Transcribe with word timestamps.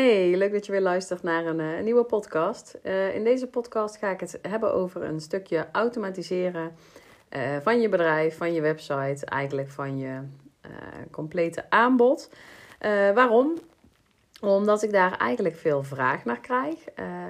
Hey, 0.00 0.36
leuk 0.36 0.52
dat 0.52 0.66
je 0.66 0.72
weer 0.72 0.80
luistert 0.80 1.22
naar 1.22 1.46
een, 1.46 1.60
eh, 1.60 1.78
een 1.78 1.84
nieuwe 1.84 2.04
podcast. 2.04 2.78
Uh, 2.82 3.14
in 3.14 3.24
deze 3.24 3.46
podcast 3.46 3.96
ga 3.96 4.10
ik 4.10 4.20
het 4.20 4.38
hebben 4.42 4.74
over 4.74 5.02
een 5.02 5.20
stukje 5.20 5.66
automatiseren 5.72 6.72
uh, 7.36 7.56
van 7.62 7.80
je 7.80 7.88
bedrijf, 7.88 8.36
van 8.36 8.52
je 8.52 8.60
website, 8.60 9.26
eigenlijk 9.26 9.70
van 9.70 9.98
je 9.98 10.18
complete 11.10 11.70
aanbod. 11.70 12.30
waarom? 13.14 13.58
Omdat 14.40 14.82
ik 14.82 14.92
daar 14.92 15.16
eigenlijk 15.16 15.56
veel 15.56 15.82
vraag 15.82 16.24
naar 16.24 16.40
krijg. 16.40 16.84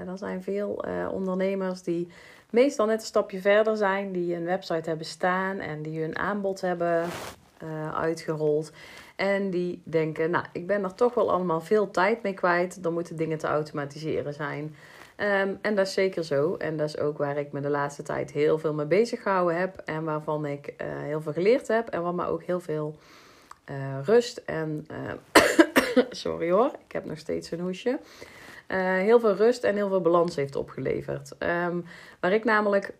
er 0.07 0.19
zijn 0.19 0.43
veel 0.43 0.85
ondernemers 1.13 1.83
die 1.83 2.09
meestal 2.51 2.87
net 2.87 3.01
een 3.01 3.07
stapje 3.07 3.41
verder 3.41 3.77
zijn, 3.77 4.13
die 4.13 4.35
een 4.35 4.45
website 4.45 4.89
hebben 4.89 5.07
staan 5.07 5.59
en 5.59 5.83
die 5.83 6.01
hun 6.01 6.19
aanbod 6.19 6.61
hebben 6.61 7.09
uitgerold. 7.95 8.73
En 9.21 9.51
die 9.51 9.83
denken, 9.85 10.31
nou, 10.31 10.45
ik 10.53 10.67
ben 10.67 10.85
er 10.85 10.95
toch 10.95 11.15
wel 11.15 11.31
allemaal 11.31 11.61
veel 11.61 11.91
tijd 11.91 12.23
mee 12.23 12.35
kwijt. 12.35 12.83
Dan 12.83 12.93
moeten 12.93 13.17
dingen 13.17 13.39
te 13.39 13.47
automatiseren 13.47 14.35
zijn. 14.35 14.65
Um, 15.17 15.59
en 15.63 15.75
dat 15.75 15.87
is 15.87 15.93
zeker 15.93 16.25
zo. 16.25 16.55
En 16.55 16.77
dat 16.77 16.89
is 16.89 16.99
ook 16.99 17.19
waar 17.19 17.37
ik 17.37 17.53
me 17.53 17.61
de 17.61 17.69
laatste 17.69 18.03
tijd 18.03 18.33
heel 18.33 18.59
veel 18.59 18.75
mee 18.75 18.87
bezig 18.87 19.23
gehouden 19.23 19.59
heb. 19.59 19.83
En 19.85 20.05
waarvan 20.05 20.47
ik 20.47 20.67
uh, 20.67 20.87
heel 21.03 21.21
veel 21.21 21.33
geleerd 21.33 21.69
heb. 21.69 21.89
En 21.89 22.03
wat 22.03 22.15
me 22.15 22.27
ook 22.27 22.43
heel 22.43 22.61
veel 22.61 22.97
uh, 23.71 23.77
rust 24.03 24.37
en... 24.37 24.87
Uh, 24.91 25.13
sorry 26.11 26.51
hoor, 26.51 26.71
ik 26.87 26.93
heb 26.93 27.05
nog 27.05 27.19
steeds 27.19 27.51
een 27.51 27.61
hoesje. 27.61 27.99
heel 28.67 29.21
veel 29.21 29.35
rust 29.35 29.65
en 29.65 29.75
heel 29.75 29.89
veel 29.89 30.01
balans 30.01 30.37
heeft 30.37 30.57
opgeleverd. 30.57 31.33
Um, 31.39 31.85
waar 32.21 32.33
ik 32.33 32.45
namelijk 32.45 32.93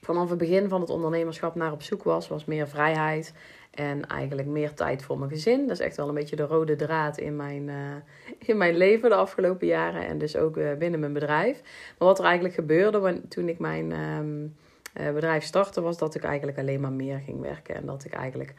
vanaf 0.00 0.28
het 0.28 0.38
begin 0.38 0.68
van 0.68 0.80
het 0.80 0.90
ondernemerschap 0.90 1.54
naar 1.54 1.72
op 1.72 1.82
zoek 1.82 2.02
was, 2.02 2.28
was 2.28 2.44
meer 2.44 2.68
vrijheid. 2.68 3.32
En 3.78 4.06
eigenlijk 4.06 4.48
meer 4.48 4.74
tijd 4.74 5.02
voor 5.02 5.18
mijn 5.18 5.30
gezin. 5.30 5.66
Dat 5.66 5.78
is 5.78 5.84
echt 5.84 5.96
wel 5.96 6.08
een 6.08 6.14
beetje 6.14 6.36
de 6.36 6.46
rode 6.46 6.76
draad 6.76 7.18
in 7.18 7.36
mijn, 7.36 7.68
uh, 7.68 7.74
in 8.38 8.56
mijn 8.56 8.76
leven 8.76 9.10
de 9.10 9.14
afgelopen 9.16 9.66
jaren. 9.66 10.06
En 10.06 10.18
dus 10.18 10.36
ook 10.36 10.56
uh, 10.56 10.74
binnen 10.74 11.00
mijn 11.00 11.12
bedrijf. 11.12 11.62
Maar 11.98 12.08
wat 12.08 12.18
er 12.18 12.24
eigenlijk 12.24 12.54
gebeurde 12.54 13.28
toen 13.28 13.48
ik 13.48 13.58
mijn 13.58 13.92
um, 13.92 14.56
uh, 15.00 15.12
bedrijf 15.12 15.44
startte, 15.44 15.80
was 15.80 15.98
dat 15.98 16.14
ik 16.14 16.24
eigenlijk 16.24 16.58
alleen 16.58 16.80
maar 16.80 16.92
meer 16.92 17.18
ging 17.18 17.40
werken. 17.40 17.74
En 17.74 17.86
dat 17.86 18.04
ik 18.04 18.12
eigenlijk 18.12 18.54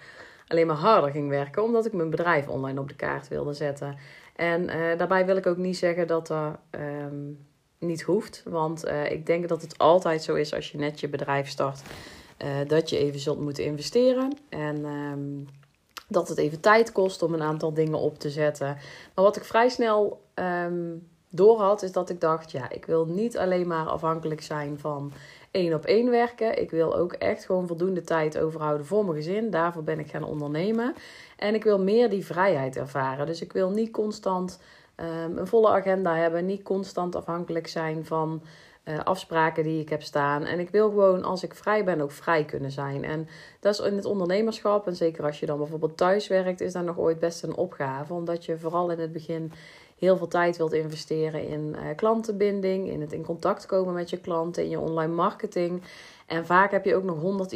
alleen 0.47 0.67
maar 0.67 0.75
harder 0.75 1.11
ging 1.11 1.29
werken, 1.29 1.63
omdat 1.63 1.85
ik 1.85 1.93
mijn 1.93 2.09
bedrijf 2.09 2.47
online 2.47 2.79
op 2.79 2.87
de 2.87 2.95
kaart 2.95 3.27
wilde 3.27 3.53
zetten. 3.53 3.97
En 4.35 4.67
daarbij 4.97 5.25
wil 5.25 5.37
ik 5.37 5.47
ook 5.47 5.57
niet 5.57 5.77
zeggen 5.77 6.07
dat 6.07 6.27
dat 6.27 6.57
um, 6.71 7.45
niet 7.79 8.01
hoeft. 8.01 8.43
Want 8.45 8.87
ik 9.09 9.25
denk 9.25 9.47
dat 9.47 9.61
het 9.61 9.77
altijd 9.77 10.23
zo 10.23 10.35
is 10.35 10.53
als 10.53 10.71
je 10.71 10.77
net 10.77 10.99
je 10.99 11.09
bedrijf 11.09 11.47
start 11.47 11.81
uh, 12.43 12.67
dat 12.67 12.89
je 12.89 12.97
even 12.97 13.19
zult 13.19 13.39
moeten 13.39 13.65
investeren. 13.65 14.37
En 14.49 14.85
um, 14.85 15.47
dat 16.07 16.27
het 16.27 16.37
even 16.37 16.59
tijd 16.59 16.91
kost 16.91 17.21
om 17.21 17.33
een 17.33 17.41
aantal 17.41 17.73
dingen 17.73 17.99
op 17.99 18.19
te 18.19 18.29
zetten. 18.29 18.77
Maar 19.15 19.25
wat 19.25 19.35
ik 19.35 19.43
vrij 19.43 19.69
snel 19.69 20.21
um, 20.35 21.07
door 21.29 21.59
had, 21.59 21.81
is 21.81 21.91
dat 21.91 22.09
ik 22.09 22.21
dacht: 22.21 22.51
ja, 22.51 22.69
ik 22.69 22.85
wil 22.85 23.05
niet 23.05 23.37
alleen 23.37 23.67
maar 23.67 23.85
afhankelijk 23.85 24.41
zijn 24.41 24.79
van 24.79 25.11
één 25.51 25.73
op 25.73 25.85
één 25.85 26.09
werken. 26.09 26.61
Ik 26.61 26.71
wil 26.71 26.95
ook 26.95 27.13
echt 27.13 27.45
gewoon 27.45 27.67
voldoende 27.67 28.01
tijd 28.01 28.37
overhouden 28.37 28.85
voor 28.85 29.03
mijn 29.05 29.17
gezin. 29.17 29.49
Daarvoor 29.49 29.83
ben 29.83 29.99
ik 29.99 30.09
gaan 30.09 30.23
ondernemen. 30.23 30.95
En 31.37 31.55
ik 31.55 31.63
wil 31.63 31.79
meer 31.79 32.09
die 32.09 32.25
vrijheid 32.25 32.77
ervaren. 32.77 33.25
Dus 33.25 33.41
ik 33.41 33.53
wil 33.53 33.69
niet 33.69 33.91
constant 33.91 34.59
um, 34.95 35.37
een 35.37 35.47
volle 35.47 35.69
agenda 35.69 36.15
hebben, 36.15 36.45
niet 36.45 36.63
constant 36.63 37.15
afhankelijk 37.15 37.67
zijn 37.67 38.05
van 38.05 38.41
uh, 38.89 38.99
afspraken 39.03 39.63
die 39.63 39.81
ik 39.81 39.89
heb 39.89 40.01
staan. 40.01 40.43
En 40.43 40.59
ik 40.59 40.69
wil 40.69 40.89
gewoon, 40.89 41.23
als 41.23 41.43
ik 41.43 41.55
vrij 41.55 41.83
ben, 41.83 42.01
ook 42.01 42.11
vrij 42.11 42.45
kunnen 42.45 42.71
zijn. 42.71 43.03
En 43.03 43.27
dat 43.59 43.73
is 43.73 43.79
in 43.85 43.95
het 43.95 44.05
ondernemerschap, 44.05 44.87
en 44.87 44.95
zeker 44.95 45.25
als 45.25 45.39
je 45.39 45.45
dan 45.45 45.57
bijvoorbeeld 45.57 45.97
thuis 45.97 46.27
werkt, 46.27 46.61
is 46.61 46.73
dat 46.73 46.83
nog 46.83 46.97
ooit 46.97 47.19
best 47.19 47.43
een 47.43 47.55
opgave. 47.55 48.13
Omdat 48.13 48.45
je 48.45 48.57
vooral 48.57 48.91
in 48.91 48.99
het 48.99 49.11
begin 49.11 49.51
heel 49.97 50.17
veel 50.17 50.27
tijd 50.27 50.57
wilt 50.57 50.73
investeren 50.73 51.47
in 51.47 51.75
uh, 51.75 51.95
klantenbinding, 51.95 52.89
in 52.89 53.01
het 53.01 53.13
in 53.13 53.25
contact 53.25 53.65
komen 53.65 53.93
met 53.93 54.09
je 54.09 54.17
klanten, 54.17 54.63
in 54.63 54.69
je 54.69 54.79
online 54.79 55.13
marketing. 55.13 55.81
En 56.25 56.45
vaak 56.45 56.71
heb 56.71 56.85
je 56.85 56.95
ook 56.95 57.03
nog 57.03 57.19
honderd 57.19 57.51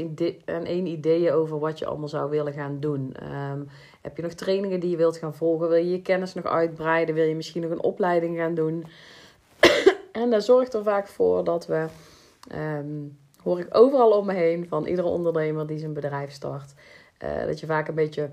en 0.46 0.66
één 0.66 0.86
ideeën 0.86 1.32
over 1.32 1.60
wat 1.60 1.80
je 1.80 1.86
allemaal 1.86 2.08
zou 2.08 2.30
willen 2.30 2.54
gaan 2.54 2.80
doen. 2.80 3.16
Um, 3.52 3.70
heb 4.02 4.16
je 4.16 4.24
nog 4.24 4.34
trainingen 4.34 4.80
die 4.80 4.90
je 4.90 4.98
wilt 4.98 5.18
gaan 5.18 5.34
volgen? 5.34 5.70
Wil 5.70 5.78
je 5.78 5.92
je 5.92 6.02
kennis 6.02 6.34
nog 6.34 6.46
uitbreiden? 6.46 7.16
Wil 7.16 7.26
je 7.26 7.36
misschien 7.36 7.62
nog 7.62 7.72
een 7.72 7.84
opleiding 7.84 8.38
gaan 8.38 8.54
doen? 8.54 8.86
En 10.24 10.30
dat 10.30 10.44
zorgt 10.44 10.74
er 10.74 10.84
vaak 10.84 11.08
voor 11.08 11.44
dat 11.44 11.66
we, 11.66 11.88
um, 12.56 13.18
hoor 13.44 13.60
ik 13.60 13.68
overal 13.78 14.12
om 14.12 14.26
me 14.26 14.34
heen 14.34 14.68
van 14.68 14.86
iedere 14.86 15.08
ondernemer 15.08 15.68
die 15.68 15.80
zijn 15.80 15.94
bedrijf 15.94 16.32
start, 16.32 16.74
uh, 17.24 17.46
dat 17.46 17.60
je 17.60 17.66
vaak 17.66 17.88
een 17.88 17.96
beetje 17.96 18.32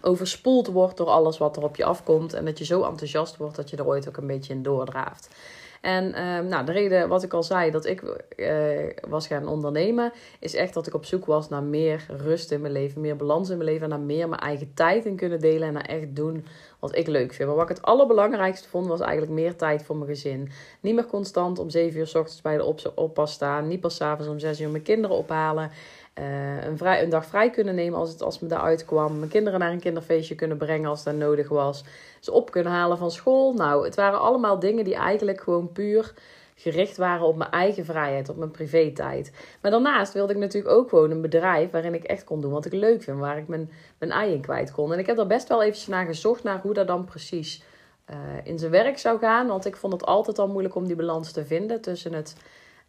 overspoeld 0.00 0.66
wordt 0.66 0.96
door 0.96 1.06
alles 1.06 1.38
wat 1.38 1.56
er 1.56 1.62
op 1.62 1.76
je 1.76 1.84
afkomt. 1.84 2.32
En 2.32 2.44
dat 2.44 2.58
je 2.58 2.64
zo 2.64 2.82
enthousiast 2.82 3.36
wordt 3.36 3.56
dat 3.56 3.70
je 3.70 3.76
er 3.76 3.86
ooit 3.86 4.08
ook 4.08 4.16
een 4.16 4.26
beetje 4.26 4.52
in 4.52 4.62
doordraaft. 4.62 5.28
En 5.82 6.26
um, 6.26 6.46
nou, 6.46 6.64
de 6.64 6.72
reden 6.72 7.08
wat 7.08 7.22
ik 7.22 7.32
al 7.32 7.42
zei 7.42 7.70
dat 7.70 7.86
ik 7.86 8.02
uh, 8.36 8.48
was 9.08 9.26
gaan 9.26 9.48
ondernemen, 9.48 10.12
is 10.40 10.54
echt 10.54 10.74
dat 10.74 10.86
ik 10.86 10.94
op 10.94 11.04
zoek 11.04 11.24
was 11.24 11.48
naar 11.48 11.62
meer 11.62 12.06
rust 12.08 12.50
in 12.50 12.60
mijn 12.60 12.72
leven, 12.72 13.00
meer 13.00 13.16
balans 13.16 13.50
in 13.50 13.56
mijn 13.56 13.68
leven, 13.68 13.82
en 13.82 13.88
naar 13.88 14.06
meer 14.06 14.28
mijn 14.28 14.40
eigen 14.40 14.74
tijd 14.74 15.04
in 15.04 15.16
kunnen 15.16 15.40
delen 15.40 15.68
en 15.68 15.72
naar 15.72 15.84
echt 15.84 16.16
doen 16.16 16.44
wat 16.78 16.96
ik 16.96 17.06
leuk 17.06 17.32
vind. 17.32 17.48
Maar 17.48 17.56
wat 17.56 17.70
ik 17.70 17.76
het 17.76 17.84
allerbelangrijkste 17.84 18.68
vond, 18.68 18.86
was 18.86 19.00
eigenlijk 19.00 19.32
meer 19.32 19.56
tijd 19.56 19.82
voor 19.82 19.96
mijn 19.96 20.10
gezin. 20.10 20.50
Niet 20.80 20.94
meer 20.94 21.06
constant 21.06 21.58
om 21.58 21.70
7 21.70 21.98
uur 21.98 22.06
s 22.06 22.14
ochtends 22.14 22.42
bij 22.42 22.56
de 22.56 22.92
oppas 22.94 23.32
staan, 23.32 23.68
niet 23.68 23.80
pas 23.80 24.00
avonds 24.00 24.30
om 24.30 24.38
6 24.38 24.60
uur 24.60 24.70
mijn 24.70 24.82
kinderen 24.82 25.16
ophalen. 25.16 25.70
Uh, 26.18 26.64
een, 26.64 26.78
vrij, 26.78 27.02
een 27.02 27.10
dag 27.10 27.26
vrij 27.26 27.50
kunnen 27.50 27.74
nemen 27.74 27.98
als 27.98 28.10
het 28.10 28.22
als 28.22 28.40
me 28.40 28.48
daaruit 28.48 28.84
kwam. 28.84 29.18
Mijn 29.18 29.30
kinderen 29.30 29.60
naar 29.60 29.72
een 29.72 29.80
kinderfeestje 29.80 30.34
kunnen 30.34 30.56
brengen 30.56 30.88
als 30.88 31.04
dat 31.04 31.14
nodig 31.14 31.48
was. 31.48 31.84
Ze 32.20 32.32
op 32.32 32.50
kunnen 32.50 32.72
halen 32.72 32.98
van 32.98 33.10
school. 33.10 33.52
Nou, 33.52 33.84
het 33.84 33.94
waren 33.94 34.20
allemaal 34.20 34.58
dingen 34.58 34.84
die 34.84 34.94
eigenlijk 34.94 35.40
gewoon 35.40 35.72
puur 35.72 36.14
gericht 36.54 36.96
waren 36.96 37.26
op 37.26 37.36
mijn 37.36 37.50
eigen 37.50 37.84
vrijheid, 37.84 38.28
op 38.28 38.36
mijn 38.36 38.50
privé-tijd. 38.50 39.32
Maar 39.60 39.70
daarnaast 39.70 40.12
wilde 40.12 40.32
ik 40.32 40.38
natuurlijk 40.38 40.74
ook 40.74 40.88
gewoon 40.88 41.10
een 41.10 41.20
bedrijf 41.20 41.70
waarin 41.70 41.94
ik 41.94 42.04
echt 42.04 42.24
kon 42.24 42.40
doen 42.40 42.52
wat 42.52 42.64
ik 42.64 42.72
leuk 42.72 43.02
vind, 43.02 43.18
waar 43.18 43.38
ik 43.38 43.48
mijn, 43.48 43.70
mijn 43.98 44.10
ei 44.10 44.32
in 44.32 44.40
kwijt 44.40 44.72
kon. 44.72 44.92
En 44.92 44.98
ik 44.98 45.06
heb 45.06 45.18
er 45.18 45.26
best 45.26 45.48
wel 45.48 45.62
eventjes 45.62 45.86
naar 45.86 46.06
gezocht 46.06 46.42
naar 46.42 46.60
hoe 46.60 46.74
dat 46.74 46.86
dan 46.86 47.04
precies 47.04 47.62
uh, 48.10 48.16
in 48.44 48.58
zijn 48.58 48.70
werk 48.70 48.98
zou 48.98 49.18
gaan. 49.18 49.46
Want 49.46 49.66
ik 49.66 49.76
vond 49.76 49.92
het 49.92 50.04
altijd 50.04 50.38
al 50.38 50.48
moeilijk 50.48 50.74
om 50.74 50.86
die 50.86 50.96
balans 50.96 51.32
te 51.32 51.44
vinden 51.44 51.80
tussen 51.80 52.12
het 52.12 52.36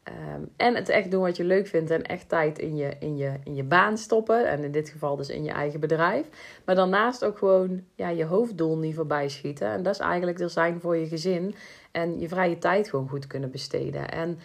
Um, 0.08 0.50
en 0.58 0.76
het 0.76 0.90
echt 0.90 1.12
doen 1.12 1.22
wat 1.22 1.38
je 1.38 1.44
leuk 1.44 1.68
vindt 1.68 1.92
en 1.92 2.04
echt 2.04 2.30
tijd 2.30 2.60
in 2.60 2.76
je, 2.76 2.96
in, 3.00 3.18
je, 3.18 3.34
in 3.44 3.56
je 3.56 3.64
baan 3.64 3.98
stoppen. 3.98 4.48
En 4.48 4.64
in 4.64 4.72
dit 4.72 4.90
geval 4.90 5.16
dus 5.16 5.30
in 5.30 5.44
je 5.44 5.52
eigen 5.52 5.80
bedrijf. 5.80 6.28
Maar 6.66 6.76
daarnaast 6.76 7.26
ook 7.26 7.38
gewoon 7.38 7.84
ja, 7.96 8.10
je 8.10 8.26
hoofddoel 8.26 8.78
niet 8.78 8.96
voorbij 8.96 9.30
schieten. 9.30 9.68
En 9.68 9.84
dat 9.84 9.94
is 9.94 10.00
eigenlijk 10.00 10.40
er 10.40 10.50
zijn 10.50 10.82
voor 10.82 10.98
je 10.98 11.08
gezin. 11.08 11.56
En 11.92 12.20
je 12.20 12.28
vrije 12.28 12.58
tijd 12.58 12.90
gewoon 12.90 13.10
goed 13.10 13.28
kunnen 13.28 13.52
besteden. 13.52 14.12
En 14.12 14.40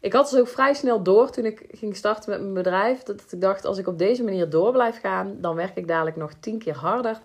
ik 0.00 0.12
had 0.12 0.30
dus 0.30 0.40
ook 0.40 0.48
vrij 0.48 0.74
snel 0.74 1.02
door 1.02 1.30
toen 1.30 1.44
ik 1.44 1.66
ging 1.70 1.96
starten 1.96 2.30
met 2.30 2.40
mijn 2.40 2.54
bedrijf. 2.54 3.02
Dat 3.02 3.24
ik 3.30 3.40
dacht, 3.40 3.64
als 3.64 3.78
ik 3.78 3.86
op 3.86 3.98
deze 3.98 4.24
manier 4.24 4.50
door 4.50 4.72
blijf 4.72 5.00
gaan, 5.00 5.36
dan 5.40 5.54
werk 5.54 5.76
ik 5.76 5.88
dadelijk 5.88 6.16
nog 6.16 6.32
tien 6.40 6.58
keer 6.58 6.76
harder 6.76 7.20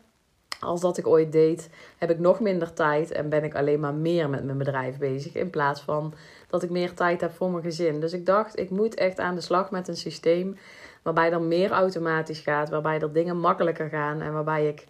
als 0.64 0.82
dat 0.82 0.98
ik 0.98 1.08
ooit 1.08 1.32
deed, 1.32 1.70
heb 1.98 2.10
ik 2.10 2.20
nog 2.20 2.40
minder 2.40 2.74
tijd 2.74 3.12
en 3.12 3.30
ben 3.30 3.44
ik 3.44 3.56
alleen 3.56 3.80
maar 3.80 3.94
meer 3.94 4.30
met 4.30 4.44
mijn 4.44 4.58
bedrijf 4.58 4.98
bezig. 4.98 5.34
In 5.34 5.50
plaats 5.50 5.82
van 5.82 6.14
dat 6.48 6.64
ik 6.64 6.70
meer 6.70 6.94
tijd 6.94 7.22
heb 7.22 7.32
voor 7.32 7.52
mijn 7.52 7.64
gezin. 7.64 8.00
Dus 8.00 8.14
ik 8.14 8.26
dacht, 8.26 8.60
ik 8.60 8.70
moet 8.70 8.96
echt 8.96 9.20
aan 9.20 9.36
de 9.36 9.42
slag 9.42 9.72
met 9.72 9.88
een 9.88 9.98
systeem 9.98 10.58
waarbij 11.04 11.32
er 11.32 11.42
meer 11.42 11.72
automatisch 11.72 12.40
gaat, 12.40 12.70
waarbij 12.70 13.00
er 13.00 13.14
dingen 13.14 13.40
makkelijker 13.40 13.90
gaan 13.90 14.22
en 14.22 14.34
waarbij 14.34 14.68
ik 14.68 14.86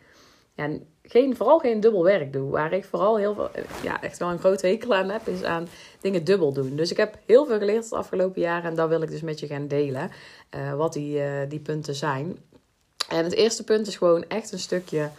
ja, 0.56 0.70
geen, 1.04 1.36
vooral 1.36 1.60
geen 1.60 1.80
dubbel 1.80 2.04
werk 2.04 2.34
doe. 2.34 2.52
Waar 2.52 2.74
ik 2.74 2.86
vooral 2.86 3.18
heel 3.18 3.34
veel, 3.34 3.50
ja, 3.84 4.02
echt 4.02 4.18
wel 4.18 4.30
een 4.30 4.40
grote 4.40 4.68
hekel 4.68 4.94
aan 4.94 5.10
heb, 5.10 5.28
is 5.28 5.44
aan 5.44 5.68
dingen 6.02 6.24
dubbel 6.24 6.54
doen. 6.54 6.76
Dus 6.76 6.92
ik 6.92 6.98
heb 6.98 7.18
heel 7.26 7.46
veel 7.46 7.58
geleerd 7.58 7.84
het 7.84 7.94
afgelopen 7.94 8.42
jaar 8.42 8.64
en 8.64 8.76
dat 8.76 8.90
wil 8.90 9.02
ik 9.02 9.10
dus 9.10 9.22
met 9.22 9.40
je 9.40 9.48
gaan 9.48 9.68
delen, 9.68 10.12
uh, 10.56 10.74
wat 10.74 10.94
die, 10.94 11.18
uh, 11.18 11.50
die 11.50 11.60
punten 11.60 11.96
zijn. 11.96 12.38
En 13.10 13.24
het 13.24 13.34
eerste 13.34 13.64
punt 13.64 13.88
is 13.88 13.98
gewoon 13.98 14.26
echt 14.28 14.52
een 14.52 14.60
stukje 14.60 15.10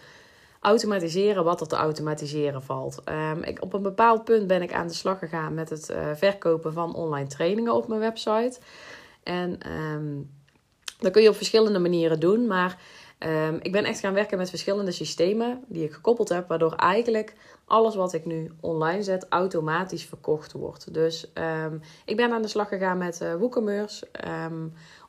automatiseren 0.64 1.44
wat 1.44 1.60
er 1.60 1.66
te 1.66 1.76
automatiseren 1.76 2.62
valt. 2.62 3.02
Um, 3.08 3.42
ik, 3.42 3.62
op 3.62 3.72
een 3.72 3.82
bepaald 3.82 4.24
punt 4.24 4.46
ben 4.46 4.62
ik 4.62 4.72
aan 4.72 4.86
de 4.86 4.94
slag 4.94 5.18
gegaan 5.18 5.54
met 5.54 5.70
het 5.70 5.90
uh, 5.90 5.96
verkopen 6.14 6.72
van 6.72 6.94
online 6.94 7.28
trainingen 7.28 7.74
op 7.74 7.88
mijn 7.88 8.00
website. 8.00 8.58
En 9.22 9.58
um, 9.72 10.30
dat 10.98 11.12
kun 11.12 11.22
je 11.22 11.28
op 11.28 11.36
verschillende 11.36 11.78
manieren 11.78 12.20
doen, 12.20 12.46
maar 12.46 12.78
um, 13.18 13.58
ik 13.62 13.72
ben 13.72 13.84
echt 13.84 14.00
gaan 14.00 14.14
werken 14.14 14.38
met 14.38 14.50
verschillende 14.50 14.92
systemen 14.92 15.64
die 15.66 15.84
ik 15.84 15.92
gekoppeld 15.92 16.28
heb, 16.28 16.48
waardoor 16.48 16.74
eigenlijk 16.74 17.34
alles 17.64 17.94
wat 17.94 18.12
ik 18.12 18.24
nu 18.24 18.52
online 18.60 19.02
zet 19.02 19.26
automatisch 19.28 20.04
verkocht 20.04 20.52
wordt. 20.52 20.94
Dus 20.94 21.32
ik 22.04 22.16
ben 22.16 22.32
aan 22.32 22.42
de 22.42 22.48
slag 22.48 22.68
gegaan 22.68 22.98
met 22.98 23.20
uh, 23.22 23.34
WooCommerce 23.34 24.08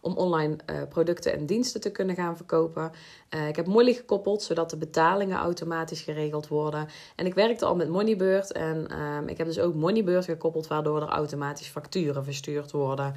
om 0.06 0.18
online 0.18 0.56
uh, 0.70 0.76
producten 0.90 1.34
en 1.34 1.46
diensten 1.46 1.82
te 1.82 1.92
kunnen 1.92 2.16
gaan 2.16 2.36
verkopen. 2.36 2.92
Uh, 3.36 3.48
ik 3.48 3.56
heb 3.56 3.66
Molly 3.66 3.94
gekoppeld, 3.94 4.44
zodat 4.44 4.70
de 4.70 4.78
betalingen 4.78 5.38
automatisch 5.38 6.02
geregeld 6.02 6.48
worden. 6.48 6.88
En 7.16 7.26
ik 7.26 7.34
werkte 7.34 7.66
al 7.66 7.76
met 7.76 7.90
Moneybird 7.90 8.52
en 8.52 9.02
um, 9.02 9.28
ik 9.28 9.38
heb 9.38 9.48
dus 9.48 9.60
ook 9.60 9.74
Moneybird 9.74 10.26
gekoppeld, 10.26 10.68
waardoor 10.68 11.02
er 11.02 11.08
automatisch 11.08 11.68
facturen 11.68 12.24
verstuurd 12.24 12.72
worden. 12.72 13.16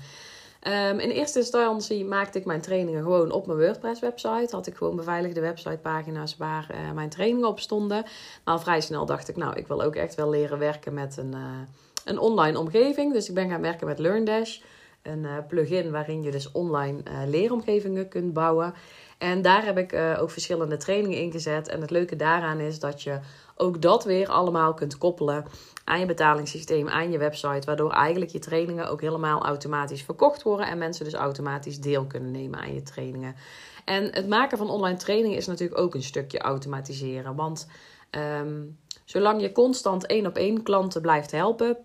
Um, 0.66 0.98
in 0.98 1.10
eerste 1.10 1.38
instantie 1.38 2.04
maakte 2.04 2.38
ik 2.38 2.44
mijn 2.44 2.60
trainingen 2.60 3.02
gewoon 3.02 3.30
op 3.30 3.46
mijn 3.46 3.58
WordPress-website. 3.58 4.48
Had 4.50 4.66
ik 4.66 4.76
gewoon 4.76 4.96
beveiligde 4.96 5.40
websitepagina's 5.40 6.36
waar 6.36 6.68
uh, 6.70 6.92
mijn 6.92 7.08
trainingen 7.08 7.48
op 7.48 7.60
stonden. 7.60 8.02
Maar 8.44 8.54
al 8.54 8.60
vrij 8.60 8.80
snel 8.80 9.06
dacht 9.06 9.28
ik, 9.28 9.36
nou, 9.36 9.56
ik 9.56 9.66
wil 9.66 9.82
ook 9.82 9.94
echt 9.94 10.14
wel 10.14 10.30
leren 10.30 10.58
werken 10.58 10.94
met 10.94 11.16
een, 11.16 11.34
een 12.04 12.18
online 12.18 12.58
omgeving. 12.58 13.12
Dus 13.12 13.28
ik 13.28 13.34
ben 13.34 13.50
gaan 13.50 13.60
werken 13.60 13.86
met 13.86 13.98
LearnDash. 13.98 14.60
Een 15.02 15.24
uh, 15.24 15.36
plugin 15.48 15.90
waarin 15.90 16.22
je 16.22 16.30
dus 16.30 16.52
online 16.52 17.02
leeromgevingen 17.26 18.08
kunt 18.08 18.32
bouwen. 18.32 18.74
En 19.18 19.42
daar 19.42 19.64
heb 19.64 19.78
ik 19.78 19.94
ook 20.20 20.30
verschillende 20.30 20.76
trainingen 20.76 21.18
ingezet. 21.18 21.68
En 21.68 21.80
het 21.80 21.90
leuke 21.90 22.16
daaraan 22.16 22.58
is 22.60 22.78
dat 22.78 23.02
je 23.02 23.18
ook 23.54 23.82
dat 23.82 24.04
weer 24.04 24.28
allemaal 24.28 24.74
kunt 24.74 24.98
koppelen 24.98 25.44
aan 25.84 26.00
je 26.00 26.06
betalingssysteem, 26.06 26.88
aan 26.88 27.10
je 27.10 27.18
website. 27.18 27.66
Waardoor 27.66 27.90
eigenlijk 27.90 28.30
je 28.30 28.38
trainingen 28.38 28.90
ook 28.90 29.00
helemaal 29.00 29.44
automatisch 29.44 30.02
verkocht 30.02 30.42
worden. 30.42 30.66
En 30.66 30.78
mensen 30.78 31.04
dus 31.04 31.14
automatisch 31.14 31.80
deel 31.80 32.06
kunnen 32.06 32.30
nemen 32.30 32.60
aan 32.60 32.74
je 32.74 32.82
trainingen. 32.82 33.34
En 33.84 34.04
het 34.12 34.28
maken 34.28 34.58
van 34.58 34.70
online 34.70 34.96
trainingen 34.96 35.36
is 35.36 35.46
natuurlijk 35.46 35.80
ook 35.80 35.94
een 35.94 36.02
stukje 36.02 36.38
automatiseren. 36.38 37.34
Want 37.34 37.68
ehm, 38.10 38.62
zolang 39.04 39.40
je 39.40 39.52
constant 39.52 40.06
één 40.06 40.26
op 40.26 40.36
één 40.36 40.62
klanten 40.62 41.02
blijft 41.02 41.30
helpen, 41.30 41.76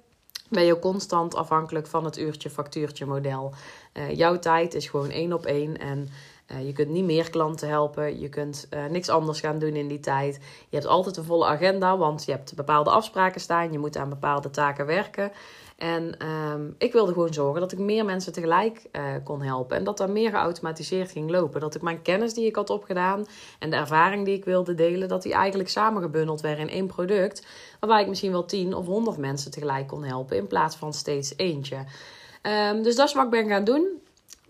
ben 0.54 0.66
je 0.66 0.80
constant 0.80 1.36
afhankelijk 1.36 1.88
van 1.88 2.06
het 2.06 2.18
uurtje 2.18 2.50
factuurtje 2.50 3.06
model. 3.06 3.54
Uh, 3.94 4.16
jouw 4.16 4.40
tijd 4.40 4.74
is 4.74 4.88
gewoon 4.88 5.10
één 5.10 5.34
op 5.34 5.46
één 5.46 5.78
en 5.78 6.10
uh, 6.54 6.66
je 6.66 6.74
kunt 6.74 6.90
niet 6.90 7.04
meer 7.04 7.30
klanten 7.30 7.68
helpen. 7.68 8.20
Je 8.20 8.30
kunt 8.30 8.68
uh, 8.70 8.86
niks 8.86 9.10
anders 9.10 9.40
gaan 9.40 9.60
doen 9.60 9.76
in 9.76 9.88
die 9.88 10.00
tijd. 10.00 10.40
Je 10.70 10.76
hebt 10.76 10.88
altijd 10.88 11.18
een 11.18 11.24
volle 11.24 11.46
agenda, 11.46 11.98
want 11.98 12.26
je 12.26 12.32
hebt 12.32 12.56
bepaalde 12.56 12.90
afspraken 12.90 13.42
staan. 13.42 13.72
Je 13.72 13.80
moet 13.80 13.98
aan 13.98 14.10
bepaalde 14.10 14.50
taken 14.50 14.86
werken. 14.86 15.32
En 15.78 16.28
um, 16.28 16.76
ik 16.78 16.94
wilde 16.94 17.14
gewoon 17.14 17.34
zorgen 17.34 17.62
dat 17.62 17.72
ik 17.72 17.80
meer 17.80 18.06
mensen 18.06 18.34
tegelijk 18.34 18.82
uh, 18.92 19.02
kon 19.24 19.42
helpen. 19.42 19.78
En 19.78 19.84
dat 19.84 20.00
er 20.00 20.10
meer 20.10 20.30
geautomatiseerd 20.30 21.12
ging 21.12 21.30
lopen. 21.30 21.62
Dat 21.62 21.76
ik 21.76 21.82
mijn 21.82 22.02
kennis 22.02 22.34
die 22.34 22.46
ik 22.46 22.56
had 22.56 22.70
opgedaan 22.70 23.26
en 23.60 23.70
de 23.70 23.76
ervaring 23.76 24.26
die 24.26 24.36
ik 24.36 24.46
wilde 24.46 24.76
delen, 24.76 25.08
dat 25.08 25.22
die 25.22 25.34
eigenlijk 25.34 25.70
samengebundeld 25.70 26.42
werden 26.42 26.68
in 26.68 26.74
één 26.74 26.88
product. 26.88 27.46
Waarbij 27.80 28.02
ik 28.02 28.08
misschien 28.08 28.32
wel 28.32 28.46
tien 28.46 28.74
of 28.74 28.86
honderd 28.86 29.18
mensen 29.18 29.52
tegelijk 29.52 29.88
kon 29.88 30.04
helpen 30.04 30.38
in 30.38 30.48
plaats 30.48 30.76
van 30.76 30.94
steeds 30.94 31.34
eentje. 31.38 31.78
Um, 32.42 32.84
dus 32.84 32.96
dat 32.96 33.08
is 33.08 33.14
wat 33.14 33.24
ik 33.26 33.30
ben 33.30 33.48
gaan 33.48 33.64
doen. 33.64 34.02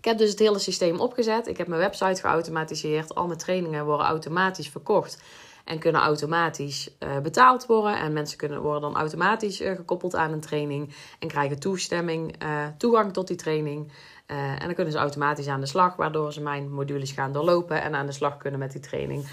Ik 0.04 0.10
heb 0.10 0.18
dus 0.18 0.30
het 0.30 0.38
hele 0.38 0.58
systeem 0.58 1.00
opgezet. 1.00 1.46
Ik 1.46 1.56
heb 1.56 1.66
mijn 1.66 1.80
website 1.80 2.20
geautomatiseerd. 2.20 3.14
Al 3.14 3.26
mijn 3.26 3.38
trainingen 3.38 3.84
worden 3.84 4.06
automatisch 4.06 4.68
verkocht 4.68 5.22
en 5.64 5.78
kunnen 5.78 6.00
automatisch 6.00 6.90
uh, 6.98 7.18
betaald 7.18 7.66
worden. 7.66 7.98
En 7.98 8.12
mensen 8.12 8.38
kunnen, 8.38 8.60
worden 8.60 8.80
dan 8.80 8.96
automatisch 8.96 9.60
uh, 9.60 9.76
gekoppeld 9.76 10.14
aan 10.14 10.32
een 10.32 10.40
training 10.40 10.94
en 11.18 11.28
krijgen 11.28 11.58
toestemming, 11.58 12.42
uh, 12.42 12.66
toegang 12.78 13.12
tot 13.12 13.26
die 13.26 13.36
training. 13.36 13.92
en 14.26 14.58
dan 14.58 14.74
kunnen 14.74 14.92
ze 14.92 14.98
automatisch 14.98 15.48
aan 15.48 15.60
de 15.60 15.66
slag, 15.66 15.96
waardoor 15.96 16.32
ze 16.32 16.40
mijn 16.40 16.70
modules 16.70 17.12
gaan 17.12 17.32
doorlopen 17.32 17.82
en 17.82 17.94
aan 17.94 18.06
de 18.06 18.12
slag 18.12 18.36
kunnen 18.36 18.60
met 18.60 18.72
die 18.72 18.80
training. 18.80 19.26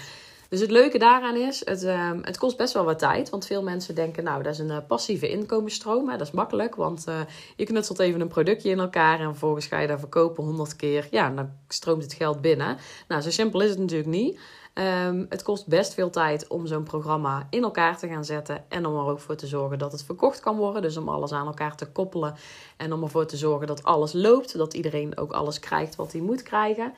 Dus 0.52 0.60
het 0.60 0.70
leuke 0.70 0.98
daaraan 0.98 1.36
is, 1.36 1.62
het, 1.64 1.82
uh, 1.82 2.10
het 2.22 2.38
kost 2.38 2.56
best 2.56 2.74
wel 2.74 2.84
wat 2.84 2.98
tijd. 2.98 3.30
Want 3.30 3.46
veel 3.46 3.62
mensen 3.62 3.94
denken, 3.94 4.24
nou, 4.24 4.42
dat 4.42 4.52
is 4.52 4.58
een 4.58 4.70
uh, 4.70 4.76
passieve 4.86 5.28
inkomensstroom. 5.28 6.08
Hè? 6.08 6.16
Dat 6.16 6.26
is 6.26 6.32
makkelijk, 6.32 6.74
want 6.74 7.04
uh, 7.08 7.20
je 7.56 7.64
knutselt 7.64 7.98
even 7.98 8.20
een 8.20 8.28
productje 8.28 8.70
in 8.70 8.78
elkaar... 8.78 9.20
en 9.20 9.24
vervolgens 9.24 9.66
ga 9.66 9.78
je 9.78 9.86
dat 9.86 9.98
verkopen 9.98 10.44
honderd 10.44 10.76
keer. 10.76 11.08
Ja, 11.10 11.30
dan 11.30 11.50
stroomt 11.68 12.02
het 12.02 12.12
geld 12.12 12.40
binnen. 12.40 12.76
Nou, 13.08 13.22
zo 13.22 13.30
simpel 13.30 13.60
is 13.60 13.70
het 13.70 13.78
natuurlijk 13.78 14.10
niet. 14.10 14.40
Um, 14.74 15.26
het 15.28 15.42
kost 15.42 15.66
best 15.66 15.94
veel 15.94 16.10
tijd 16.10 16.46
om 16.46 16.66
zo'n 16.66 16.82
programma 16.82 17.46
in 17.50 17.62
elkaar 17.62 17.98
te 17.98 18.08
gaan 18.08 18.24
zetten. 18.24 18.64
En 18.68 18.86
om 18.86 18.94
er 18.94 19.10
ook 19.10 19.20
voor 19.20 19.36
te 19.36 19.46
zorgen 19.46 19.78
dat 19.78 19.92
het 19.92 20.04
verkocht 20.04 20.40
kan 20.40 20.56
worden. 20.56 20.82
Dus 20.82 20.96
om 20.96 21.08
alles 21.08 21.32
aan 21.32 21.46
elkaar 21.46 21.76
te 21.76 21.86
koppelen. 21.86 22.34
En 22.76 22.92
om 22.92 23.02
ervoor 23.02 23.26
te 23.26 23.36
zorgen 23.36 23.66
dat 23.66 23.84
alles 23.84 24.12
loopt. 24.12 24.56
Dat 24.56 24.74
iedereen 24.74 25.18
ook 25.18 25.32
alles 25.32 25.58
krijgt 25.58 25.96
wat 25.96 26.12
hij 26.12 26.20
moet 26.20 26.42
krijgen. 26.42 26.92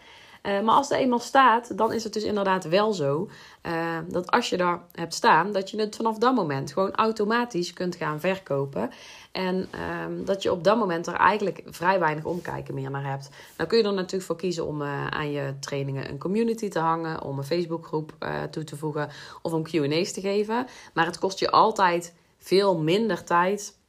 Uh, 0.47 0.61
maar 0.61 0.75
als 0.75 0.91
er 0.91 0.99
eenmaal 0.99 1.19
staat, 1.19 1.79
dan 1.79 1.93
is 1.93 2.05
het 2.05 2.13
dus 2.13 2.23
inderdaad 2.23 2.65
wel 2.65 2.93
zo 2.93 3.29
uh, 3.67 3.99
dat 4.09 4.31
als 4.31 4.49
je 4.49 4.57
daar 4.57 4.81
hebt 4.93 5.15
staan, 5.15 5.53
dat 5.53 5.71
je 5.71 5.81
het 5.81 5.97
vanaf 5.97 6.19
dat 6.19 6.35
moment 6.35 6.73
gewoon 6.73 6.95
automatisch 6.95 7.73
kunt 7.73 7.97
gaan 7.97 8.21
verkopen. 8.21 8.91
En 9.33 9.69
uh, 9.75 10.27
dat 10.27 10.43
je 10.43 10.53
op 10.53 10.65
dat 10.65 10.77
moment 10.77 11.07
er 11.07 11.15
eigenlijk 11.15 11.63
vrij 11.67 11.99
weinig 11.99 12.25
omkijken 12.25 12.75
meer 12.75 12.91
naar 12.91 13.11
hebt. 13.11 13.31
Nou 13.57 13.69
kun 13.69 13.79
je 13.79 13.85
er 13.85 13.93
natuurlijk 13.93 14.25
voor 14.25 14.37
kiezen 14.37 14.67
om 14.67 14.83
uh, 14.83 15.07
aan 15.07 15.31
je 15.31 15.55
trainingen 15.61 16.09
een 16.09 16.19
community 16.19 16.69
te 16.69 16.79
hangen, 16.79 17.23
om 17.23 17.39
een 17.39 17.45
Facebookgroep 17.45 18.13
toe 18.51 18.65
te 18.65 18.77
voegen 18.77 19.09
of 19.43 19.53
om 19.53 19.63
QA's 19.63 20.13
te 20.13 20.21
geven. 20.21 20.67
Maar 20.95 21.07
het 21.07 21.19
kost 21.19 21.39
je 21.39 21.51
altijd 21.51 22.15
veel 22.39 22.79
minder 22.79 23.25
tijd. 23.25 23.83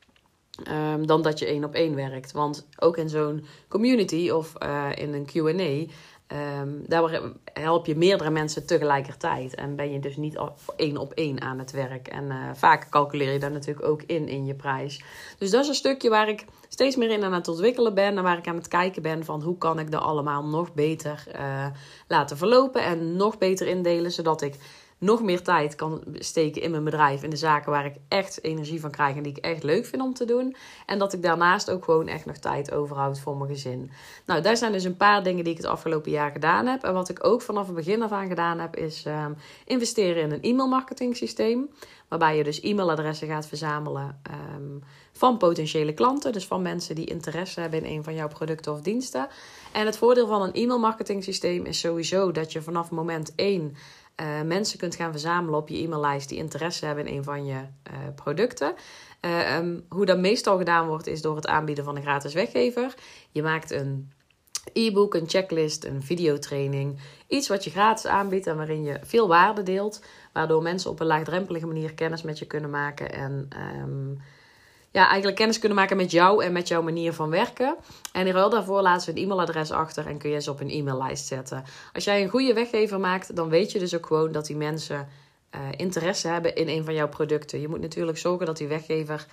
Um, 0.72 1.08
dan 1.08 1.22
dat 1.22 1.40
je 1.40 1.46
één 1.46 1.64
op 1.64 1.74
één 1.74 1.96
werkt. 1.96 2.32
Want 2.32 2.68
ook 2.80 2.98
in 2.98 3.10
zo'n 3.10 3.46
community 3.68 4.30
of 4.30 4.54
in 4.96 5.14
een 5.14 5.26
QA 5.26 5.94
Um, 6.62 6.84
daar 6.88 7.22
help 7.54 7.86
je 7.86 7.96
meerdere 7.96 8.30
mensen 8.30 8.66
tegelijkertijd. 8.66 9.56
En 9.56 9.76
ben 9.76 9.92
je 9.92 10.00
dus 10.00 10.18
niet 10.18 10.40
één 10.76 10.98
op 10.98 11.12
één 11.14 11.42
aan 11.42 11.60
het 11.60 11.72
werk. 11.72 12.08
En 12.08 12.24
uh, 12.26 12.50
vaak 12.54 12.90
calculeer 12.90 13.34
je 13.34 13.40
daar 13.40 13.52
natuurlijk 13.52 13.88
ook 13.88 14.02
in, 14.02 14.28
in 14.28 14.46
je 14.46 14.54
prijs. 14.54 15.04
Dus 15.38 15.52
dat 15.52 15.62
is 15.62 15.68
een 15.68 15.76
stukje 15.76 16.10
waar 16.10 16.30
ik 16.30 16.46
steeds 16.70 16.96
meer 16.96 17.10
in 17.10 17.24
aan 17.24 17.34
het 17.34 17.48
ontwikkelen 17.48 17.94
ben. 17.94 18.18
En 18.18 18.24
waar 18.24 18.38
ik 18.38 18.48
aan 18.48 18.56
het 18.56 18.68
kijken 18.68 19.02
ben 19.02 19.26
van 19.26 19.42
hoe 19.42 19.58
kan 19.58 19.80
ik 19.80 19.92
dat 19.92 20.02
allemaal 20.02 20.46
nog 20.46 20.74
beter 20.74 21.24
uh, 21.36 21.68
laten 22.08 22.38
verlopen. 22.38 22.84
En 22.84 23.16
nog 23.16 23.38
beter 23.38 23.68
indelen, 23.68 24.12
zodat 24.12 24.42
ik 24.42 24.56
nog 25.06 25.24
meer 25.24 25.42
tijd 25.42 25.76
kan 25.76 26.04
steken 26.14 26.62
in 26.62 26.72
mijn 26.72 26.84
bedrijf, 26.84 27.24
in 27.24 27.30
de 27.30 27.36
zaken 27.36 27.72
waar 27.72 27.86
ik 27.86 27.96
echt 28.08 28.44
energie 28.44 28.80
van 28.80 28.92
krijg 28.92 29.16
en 29.16 29.24
die 29.24 29.32
ik 29.32 29.44
echt 29.44 29.64
leuk 29.64 29.86
vind 29.86 30.02
om 30.02 30.14
te 30.14 30.26
doen. 30.26 30.56
En 30.86 31.00
dat 31.00 31.14
ik 31.14 31.22
daarnaast 31.22 31.72
ook 31.72 31.84
gewoon 31.84 32.08
echt 32.08 32.26
nog 32.26 32.38
tijd 32.38 32.72
overhoud 32.72 33.20
voor 33.20 33.38
mijn 33.38 33.50
gezin. 33.50 33.92
Nou, 34.26 34.42
daar 34.42 34.58
zijn 34.58 34.72
dus 34.72 34.84
een 34.84 34.98
paar 34.98 35.24
dingen 35.24 35.44
die 35.44 35.54
ik 35.54 35.60
het 35.60 35.68
afgelopen 35.68 36.12
jaar 36.12 36.32
gedaan 36.32 36.66
heb. 36.66 36.84
En 36.84 36.94
wat 36.94 37.10
ik 37.10 37.26
ook 37.26 37.42
vanaf 37.42 37.66
het 37.66 37.76
begin 37.76 38.02
af 38.02 38.12
aan 38.12 38.28
gedaan 38.28 38.60
heb, 38.60 38.76
is 38.76 39.06
um, 39.06 39.36
investeren 39.66 40.24
in 40.24 40.32
een 40.32 40.42
e-mailmarketing 40.42 41.18
systeem. 41.18 41.70
Waarbij 42.08 42.38
je 42.38 42.44
dus 42.44 42.62
e-mailadressen 42.62 43.28
gaat 43.28 43.48
verzamelen 43.48 44.22
um, 44.56 44.84
van 45.12 45.38
potentiële 45.38 45.94
klanten. 45.94 46.32
Dus 46.32 46.46
van 46.46 46.62
mensen 46.62 46.96
die 46.96 47.06
interesse 47.06 47.60
hebben 47.60 47.84
in 47.84 47.98
een 47.98 48.04
van 48.04 48.16
jouw 48.16 48.28
producten 48.28 48.72
of 48.72 48.82
diensten. 48.82 49.28
En 49.72 49.86
het 49.86 49.98
voordeel 49.98 50.28
van 50.28 50.42
een 50.42 50.54
e-mailmarketing 50.54 51.24
systeem 51.24 51.66
is 51.66 51.80
sowieso 51.80 52.32
dat 52.32 52.52
je 52.52 52.62
vanaf 52.62 52.92
moment 52.92 53.36
1 53.36 53.76
uh, 54.22 54.42
mensen 54.42 54.80
kunt 54.80 54.96
gaan 54.96 55.12
verzamelen 55.12 55.60
op 55.60 55.70
je 55.70 55.78
e-maillijst 55.78 56.30
die 56.30 56.38
interesse 56.38 56.86
hebben 56.86 57.08
in 57.08 57.18
een 57.18 57.24
van 57.24 57.46
je 57.46 57.54
uh, 57.54 57.98
producten. 58.16 58.74
Uh, 59.22 59.58
um, 59.58 59.86
hoe 59.90 60.06
dat 60.06 60.20
meestal 60.20 60.58
gedaan 60.58 60.88
wordt, 60.88 61.08
is 61.08 61.22
door 61.22 61.36
het 61.36 61.48
aanbieden 61.48 61.84
van 61.84 61.96
een 61.96 62.02
gratis 62.02 62.34
weggever. 62.34 62.94
Je 63.32 63.44
maakt 63.44 63.72
een 63.72 64.12
e-book, 64.74 65.14
een 65.14 65.30
checklist, 65.30 65.86
een 65.86 66.04
videotraining. 66.04 67.00
Iets 67.28 67.48
wat 67.48 67.64
je 67.64 67.70
gratis 67.70 68.06
aanbiedt 68.06 68.48
en 68.48 68.58
waarin 68.58 68.84
je 68.84 69.00
veel 69.02 69.28
waarde 69.28 69.64
deelt. 69.64 70.04
Waardoor 70.34 70.62
mensen 70.62 70.92
op 70.92 71.00
een 71.00 71.06
laagdrempelige 71.06 71.68
manier 71.68 71.94
kennis 71.94 72.22
met 72.22 72.40
je 72.40 72.46
kunnen 72.46 72.70
maken. 72.70 73.14
En 73.14 73.50
um, 73.84 74.22
ja, 74.96 75.08
eigenlijk 75.08 75.36
kennis 75.36 75.60
kunnen 75.60 75.78
maken 75.78 75.98
met 75.98 76.12
jou 76.12 76.44
en 76.44 76.52
met 76.52 76.68
jouw 76.68 76.82
manier 76.82 77.14
van 77.14 77.30
werken. 77.30 77.76
En 78.12 78.28
in 78.28 78.34
ruil 78.34 78.50
daarvoor 78.50 78.82
laten 78.82 79.02
ze 79.02 79.10
een 79.12 79.24
e-mailadres 79.24 79.72
achter 79.72 80.08
en 80.08 80.18
kun 80.18 80.30
je 80.30 80.42
ze 80.42 80.52
op 80.52 80.60
een 80.60 80.70
e-maillijst 80.70 81.26
zetten. 81.26 81.64
Als 81.94 82.04
jij 82.04 82.24
een 82.24 82.30
goede 82.30 82.54
weggever 82.54 83.00
maakt, 83.00 83.36
dan 83.36 83.50
weet 83.50 83.72
je 83.72 83.80
dus 83.80 83.96
ook 83.96 84.06
gewoon 84.06 84.32
dat 84.32 84.46
die 84.46 84.56
mensen 84.56 85.08
uh, 85.56 85.62
interesse 85.78 86.28
hebben 86.28 86.56
in 86.56 86.68
een 86.68 86.84
van 86.84 86.94
jouw 86.94 87.08
producten. 87.08 87.62
Je 87.62 87.68
moet 87.68 87.82
natuurlijk 87.82 88.18
zorgen 88.18 88.46
dat 88.46 88.58
die 88.58 88.68
weggever 88.68 89.26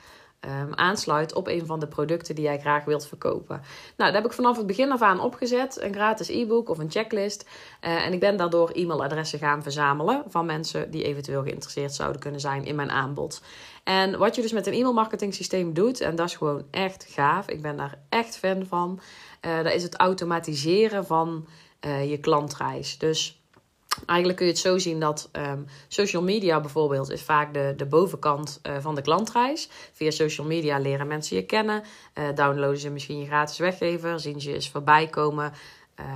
um, 0.44 0.75
aansluit 0.75 1.34
op 1.34 1.46
een 1.46 1.66
van 1.66 1.80
de 1.80 1.87
producten 1.87 2.34
die 2.34 2.44
jij 2.44 2.61
graag 2.61 2.84
wilt 2.84 3.06
verkopen. 3.06 3.62
Nou, 3.96 4.12
dat 4.12 4.22
heb 4.22 4.30
ik 4.30 4.37
vanaf 4.37 4.56
het 4.56 4.66
begin 4.66 4.92
af 4.92 5.02
aan 5.02 5.20
opgezet. 5.20 5.80
Een 5.80 5.94
gratis 5.94 6.28
e-book 6.28 6.68
of 6.68 6.78
een 6.78 6.90
checklist. 6.90 7.49
Uh, 7.80 8.06
en 8.06 8.12
ik 8.12 8.20
ben 8.20 8.37
daardoor 8.37 8.70
e-mailadressen 8.70 9.38
gaan 9.38 9.62
verzamelen 9.62 10.22
van 10.28 10.46
mensen 10.46 10.90
die 10.90 11.04
eventueel 11.04 11.42
geïnteresseerd 11.42 11.94
zouden 11.94 12.20
kunnen 12.20 12.40
zijn 12.40 12.64
in 12.64 12.75
mijn 12.75 12.90
aanbod. 12.90 13.42
En 13.84 14.18
wat 14.18 14.34
je 14.34 14.42
dus 14.42 14.52
met 14.52 14.66
een 14.66 14.72
e-mailmarketing 14.72 15.34
systeem 15.34 15.75
doet, 15.75 16.00
en 16.00 16.16
dat 16.16 16.26
is 16.26 16.37
gewoon 16.37 16.64
echt 16.70 17.06
gaaf. 17.08 17.49
Ik 17.49 17.62
ben 17.62 17.76
daar 17.76 17.99
echt 18.08 18.37
fan 18.37 18.66
van. 18.66 19.00
Uh, 19.46 19.62
dat 19.62 19.72
is 19.72 19.82
het 19.82 19.96
automatiseren 19.96 21.06
van 21.06 21.46
uh, 21.87 22.11
je 22.11 22.18
klantreis. 22.18 22.99
Dus 22.99 23.41
Eigenlijk 24.06 24.38
kun 24.38 24.46
je 24.46 24.52
het 24.52 24.62
zo 24.62 24.78
zien 24.78 25.00
dat 25.00 25.28
um, 25.32 25.66
social 25.88 26.22
media 26.22 26.61
bijvoorbeeld 26.61 27.11
is 27.11 27.22
vaak 27.22 27.54
de, 27.54 27.75
de 27.76 27.87
bovenkant 27.87 28.61
uh, 28.66 28.76
van 28.80 28.94
de 28.94 29.02
klantreis. 29.02 29.68
Via 29.92 30.11
social 30.11 30.46
media 30.46 30.78
leren 30.78 31.06
mensen 31.06 31.37
je 31.37 31.46
kennen, 31.46 31.82
uh, 32.14 32.25
downloaden 32.34 32.78
ze 32.78 32.90
misschien 32.90 33.18
je 33.18 33.26
gratis 33.26 33.58
weggever, 33.58 34.20
zien 34.20 34.40
ze 34.40 34.54
eens 34.54 34.70
voorbij 34.70 35.06
komen, 35.06 35.52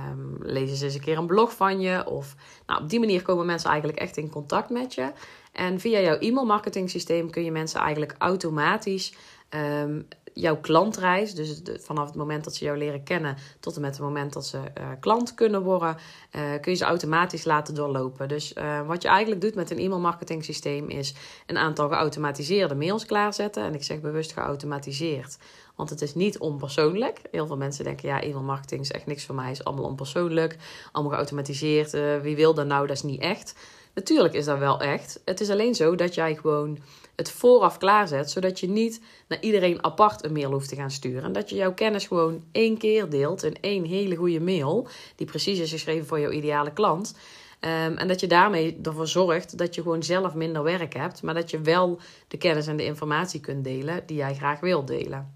um, 0.09 0.37
lezen 0.41 0.77
ze 0.77 0.85
eens 0.85 0.93
een 0.93 1.01
keer 1.01 1.17
een 1.17 1.27
blog 1.27 1.55
van 1.55 1.79
je. 1.79 2.05
Of, 2.05 2.35
nou, 2.65 2.81
op 2.81 2.89
die 2.89 2.99
manier 2.99 3.21
komen 3.21 3.45
mensen 3.45 3.69
eigenlijk 3.69 3.99
echt 3.99 4.17
in 4.17 4.29
contact 4.29 4.69
met 4.69 4.93
je. 4.93 5.11
En 5.51 5.79
via 5.79 5.99
jouw 5.99 6.17
e-mailmarketing 6.17 6.89
systeem 6.89 7.29
kun 7.29 7.43
je 7.43 7.51
mensen 7.51 7.79
eigenlijk 7.79 8.15
automatisch 8.17 9.13
um, 9.49 10.07
jouw 10.39 10.57
klantreis, 10.57 11.33
dus 11.33 11.61
vanaf 11.79 12.05
het 12.05 12.15
moment 12.15 12.43
dat 12.43 12.55
ze 12.55 12.65
jou 12.65 12.77
leren 12.77 13.03
kennen 13.03 13.37
tot 13.59 13.75
en 13.75 13.81
met 13.81 13.91
het 13.91 14.01
moment 14.01 14.33
dat 14.33 14.45
ze 14.45 14.57
uh, 14.57 14.87
klant 14.99 15.33
kunnen 15.33 15.63
worden, 15.63 15.97
uh, 16.35 16.41
kun 16.61 16.71
je 16.71 16.77
ze 16.77 16.83
automatisch 16.85 17.43
laten 17.45 17.75
doorlopen. 17.75 18.27
Dus 18.27 18.53
uh, 18.53 18.87
wat 18.87 19.01
je 19.01 19.07
eigenlijk 19.07 19.41
doet 19.41 19.55
met 19.55 19.71
een 19.71 19.79
e-mailmarketing 19.79 20.43
systeem 20.43 20.89
is 20.89 21.13
een 21.45 21.57
aantal 21.57 21.89
geautomatiseerde 21.89 22.75
mails 22.75 23.05
klaarzetten. 23.05 23.63
En 23.63 23.73
ik 23.73 23.83
zeg 23.83 24.01
bewust 24.01 24.33
geautomatiseerd 24.33 25.37
Want 25.75 25.89
het 25.89 26.01
is 26.01 26.15
niet 26.15 26.37
onpersoonlijk. 26.37 27.21
Heel 27.31 27.47
veel 27.47 27.57
mensen 27.57 27.83
denken, 27.83 28.07
ja, 28.07 28.21
e-mail 28.21 28.43
marketing 28.43 28.81
is 28.81 28.91
echt 28.91 29.05
niks 29.05 29.25
voor 29.25 29.35
mij. 29.35 29.51
is 29.51 29.63
allemaal 29.63 29.85
onpersoonlijk. 29.85 30.57
Allemaal 30.91 31.13
geautomatiseerd. 31.13 31.91
Wie 32.21 32.35
wil 32.35 32.53
dat 32.53 32.67
nou? 32.67 32.87
Dat 32.87 32.95
is 32.95 33.03
niet 33.03 33.21
echt. 33.21 33.53
Natuurlijk 33.97 34.33
is 34.33 34.45
dat 34.45 34.57
wel 34.57 34.79
echt. 34.79 35.21
Het 35.25 35.39
is 35.41 35.49
alleen 35.49 35.75
zo 35.75 35.95
dat 35.95 36.15
jij 36.15 36.35
gewoon 36.35 36.77
het 37.15 37.31
vooraf 37.31 37.77
klaarzet, 37.77 38.31
zodat 38.31 38.59
je 38.59 38.69
niet 38.69 39.01
naar 39.27 39.41
iedereen 39.41 39.83
apart 39.83 40.23
een 40.25 40.33
mail 40.33 40.51
hoeft 40.51 40.69
te 40.69 40.75
gaan 40.75 40.91
sturen. 40.91 41.23
En 41.23 41.31
dat 41.31 41.49
je 41.49 41.55
jouw 41.55 41.73
kennis 41.73 42.07
gewoon 42.07 42.43
één 42.51 42.77
keer 42.77 43.09
deelt 43.09 43.43
in 43.43 43.57
één 43.61 43.85
hele 43.85 44.15
goede 44.15 44.39
mail, 44.39 44.87
die 45.15 45.27
precies 45.27 45.59
is 45.59 45.71
geschreven 45.71 46.07
voor 46.07 46.19
jouw 46.19 46.31
ideale 46.31 46.73
klant. 46.73 47.15
Ehm, 47.59 47.93
en 47.93 48.07
dat 48.07 48.19
je 48.19 48.27
daarmee 48.27 48.79
ervoor 48.83 49.07
zorgt 49.07 49.57
dat 49.57 49.75
je 49.75 49.81
gewoon 49.81 50.03
zelf 50.03 50.33
minder 50.33 50.63
werk 50.63 50.93
hebt, 50.93 51.21
maar 51.21 51.33
dat 51.33 51.49
je 51.49 51.61
wel 51.61 51.99
de 52.27 52.37
kennis 52.37 52.67
en 52.67 52.77
de 52.77 52.85
informatie 52.85 53.39
kunt 53.39 53.63
delen 53.63 54.03
die 54.05 54.17
jij 54.17 54.35
graag 54.35 54.59
wilt 54.59 54.87
delen. 54.87 55.35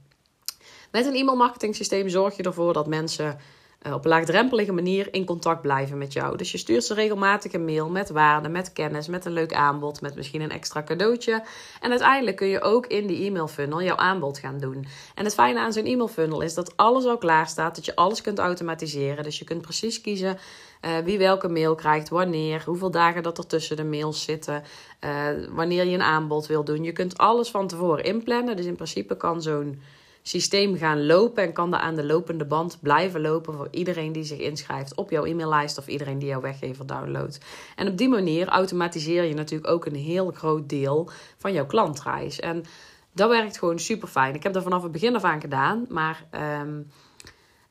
Met 0.91 1.05
een 1.05 1.15
e-mail 1.15 1.37
marketing 1.37 1.75
systeem 1.75 2.09
zorg 2.09 2.37
je 2.37 2.43
ervoor 2.43 2.73
dat 2.73 2.87
mensen 2.87 3.37
uh, 3.87 3.93
op 3.93 4.03
een 4.03 4.09
laagdrempelige 4.09 4.71
manier 4.71 5.13
in 5.13 5.25
contact 5.25 5.61
blijven 5.61 5.97
met 5.97 6.13
jou. 6.13 6.37
Dus 6.37 6.51
je 6.51 6.57
stuurt 6.57 6.83
ze 6.83 6.93
regelmatig 6.93 7.53
een 7.53 7.65
mail 7.65 7.89
met 7.89 8.09
waarde, 8.09 8.49
met 8.49 8.73
kennis, 8.73 9.07
met 9.07 9.25
een 9.25 9.31
leuk 9.31 9.53
aanbod, 9.53 10.01
met 10.01 10.15
misschien 10.15 10.41
een 10.41 10.51
extra 10.51 10.83
cadeautje. 10.83 11.43
En 11.79 11.89
uiteindelijk 11.89 12.37
kun 12.37 12.47
je 12.47 12.61
ook 12.61 12.87
in 12.87 13.07
die 13.07 13.25
e-mail 13.25 13.47
funnel 13.47 13.81
jouw 13.81 13.95
aanbod 13.95 14.37
gaan 14.37 14.57
doen. 14.57 14.85
En 15.15 15.23
het 15.23 15.33
fijne 15.33 15.59
aan 15.59 15.73
zo'n 15.73 15.85
e-mail 15.85 16.07
funnel 16.07 16.41
is 16.41 16.53
dat 16.53 16.77
alles 16.77 17.05
al 17.05 17.17
klaar 17.17 17.47
staat, 17.47 17.75
dat 17.75 17.85
je 17.85 17.95
alles 17.95 18.21
kunt 18.21 18.39
automatiseren. 18.39 19.23
Dus 19.23 19.39
je 19.39 19.45
kunt 19.45 19.61
precies 19.61 20.01
kiezen 20.01 20.37
uh, 20.81 20.97
wie 20.97 21.17
welke 21.17 21.49
mail 21.49 21.75
krijgt, 21.75 22.09
wanneer, 22.09 22.63
hoeveel 22.65 22.91
dagen 22.91 23.23
dat 23.23 23.37
er 23.37 23.47
tussen 23.47 23.75
de 23.75 23.83
mails 23.83 24.23
zitten, 24.23 24.63
uh, 25.05 25.27
wanneer 25.49 25.85
je 25.85 25.93
een 25.93 26.01
aanbod 26.01 26.47
wil 26.47 26.63
doen. 26.63 26.83
Je 26.83 26.91
kunt 26.91 27.17
alles 27.17 27.49
van 27.49 27.67
tevoren 27.67 28.03
inplannen. 28.03 28.55
Dus 28.55 28.65
in 28.65 28.75
principe 28.75 29.17
kan 29.17 29.41
zo'n 29.41 29.81
systeem 30.21 30.77
gaan 30.77 31.05
lopen 31.05 31.43
en 31.43 31.53
kan 31.53 31.71
dat 31.71 31.79
aan 31.79 31.95
de 31.95 32.05
lopende 32.05 32.45
band 32.45 32.77
blijven 32.81 33.21
lopen 33.21 33.53
voor 33.53 33.67
iedereen 33.71 34.11
die 34.11 34.23
zich 34.23 34.39
inschrijft 34.39 34.95
op 34.95 35.09
jouw 35.09 35.25
e-maillijst 35.25 35.77
of 35.77 35.87
iedereen 35.87 36.19
die 36.19 36.27
jouw 36.27 36.41
weggever 36.41 36.85
downloadt. 36.85 37.39
En 37.75 37.87
op 37.87 37.97
die 37.97 38.09
manier 38.09 38.47
automatiseer 38.47 39.23
je 39.23 39.33
natuurlijk 39.33 39.71
ook 39.71 39.85
een 39.85 39.95
heel 39.95 40.31
groot 40.31 40.69
deel 40.69 41.09
van 41.37 41.53
jouw 41.53 41.65
klantreis. 41.65 42.39
En 42.39 42.63
dat 43.13 43.29
werkt 43.29 43.57
gewoon 43.57 43.79
super 43.79 44.07
fijn. 44.07 44.35
Ik 44.35 44.43
heb 44.43 44.53
dat 44.53 44.63
vanaf 44.63 44.83
het 44.83 44.91
begin 44.91 45.15
af 45.15 45.23
aan 45.23 45.41
gedaan, 45.41 45.85
maar 45.89 46.25
um, 46.61 46.91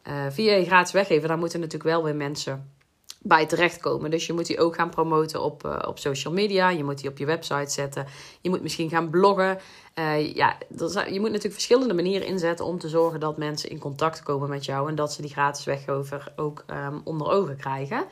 uh, 0.09 0.14
via 0.30 0.54
je 0.54 0.64
gratis 0.64 0.92
weggever, 0.92 1.28
daar 1.28 1.38
moeten 1.38 1.61
natuurlijk 1.61 1.90
wel 1.90 2.04
weer 2.04 2.16
mensen 2.16 2.78
bij 3.22 3.46
terechtkomen. 3.46 4.10
Dus 4.10 4.26
je 4.26 4.32
moet 4.32 4.46
die 4.46 4.60
ook 4.60 4.74
gaan 4.74 4.90
promoten 4.90 5.42
op, 5.42 5.64
uh, 5.64 5.78
op 5.86 5.98
social 5.98 6.32
media. 6.32 6.70
Je 6.70 6.84
moet 6.84 6.98
die 6.98 7.10
op 7.10 7.18
je 7.18 7.26
website 7.26 7.70
zetten. 7.70 8.06
Je 8.40 8.50
moet 8.50 8.62
misschien 8.62 8.88
gaan 8.88 9.10
bloggen. 9.10 9.58
Uh, 9.94 10.34
ja, 10.34 10.56
je 10.78 11.20
moet 11.20 11.28
natuurlijk 11.28 11.52
verschillende 11.52 11.94
manieren 11.94 12.26
inzetten 12.26 12.64
om 12.64 12.78
te 12.78 12.88
zorgen 12.88 13.20
dat 13.20 13.36
mensen 13.36 13.70
in 13.70 13.78
contact 13.78 14.22
komen 14.22 14.48
met 14.48 14.64
jou 14.64 14.88
en 14.88 14.94
dat 14.94 15.12
ze 15.12 15.22
die 15.22 15.30
gratis 15.30 15.64
weggever 15.64 16.32
ook 16.36 16.64
um, 16.70 17.00
onder 17.04 17.30
ogen 17.30 17.56
krijgen. 17.56 18.04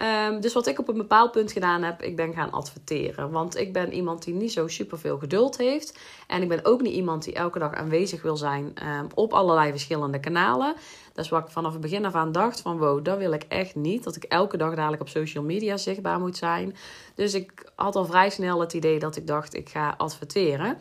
Um, 0.00 0.40
dus 0.40 0.52
wat 0.52 0.66
ik 0.66 0.78
op 0.78 0.88
een 0.88 0.96
bepaald 0.96 1.32
punt 1.32 1.52
gedaan 1.52 1.82
heb, 1.82 2.02
ik 2.02 2.16
ben 2.16 2.34
gaan 2.34 2.50
adverteren. 2.50 3.30
Want 3.30 3.56
ik 3.56 3.72
ben 3.72 3.92
iemand 3.92 4.24
die 4.24 4.34
niet 4.34 4.52
zo 4.52 4.68
super 4.68 4.98
veel 4.98 5.18
geduld 5.18 5.56
heeft. 5.56 5.98
En 6.26 6.42
ik 6.42 6.48
ben 6.48 6.64
ook 6.64 6.80
niet 6.80 6.94
iemand 6.94 7.24
die 7.24 7.34
elke 7.34 7.58
dag 7.58 7.74
aanwezig 7.74 8.22
wil 8.22 8.36
zijn 8.36 8.64
um, 8.64 9.06
op 9.14 9.32
allerlei 9.32 9.70
verschillende 9.70 10.20
kanalen. 10.20 10.74
Dat 11.12 11.24
is 11.24 11.30
wat 11.30 11.44
ik 11.44 11.50
vanaf 11.50 11.72
het 11.72 11.80
begin 11.80 12.04
af 12.04 12.14
aan 12.14 12.32
dacht 12.32 12.60
van 12.60 12.78
wow, 12.78 13.04
dat 13.04 13.18
wil 13.18 13.32
ik 13.32 13.44
echt 13.48 13.74
niet. 13.74 14.04
Dat 14.04 14.16
ik 14.16 14.24
elke 14.24 14.56
dag 14.56 14.74
dadelijk 14.74 15.02
op 15.02 15.08
social 15.08 15.44
media 15.44 15.76
zichtbaar 15.76 16.20
moet 16.20 16.36
zijn. 16.36 16.76
Dus 17.14 17.34
ik 17.34 17.70
had 17.74 17.96
al 17.96 18.04
vrij 18.04 18.30
snel 18.30 18.60
het 18.60 18.72
idee 18.72 18.98
dat 18.98 19.16
ik 19.16 19.26
dacht 19.26 19.54
ik 19.54 19.68
ga 19.68 19.94
adverteren. 19.96 20.76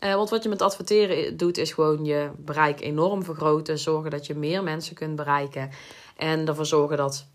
Uh, 0.00 0.14
want 0.14 0.30
wat 0.30 0.42
je 0.42 0.48
met 0.48 0.62
adverteren 0.62 1.36
doet, 1.36 1.58
is 1.58 1.72
gewoon 1.72 2.04
je 2.04 2.30
bereik 2.36 2.80
enorm 2.80 3.24
vergroten. 3.24 3.78
Zorgen 3.78 4.10
dat 4.10 4.26
je 4.26 4.34
meer 4.34 4.62
mensen 4.62 4.94
kunt 4.94 5.16
bereiken. 5.16 5.70
En 6.16 6.48
ervoor 6.48 6.66
zorgen 6.66 6.96
dat 6.96 7.26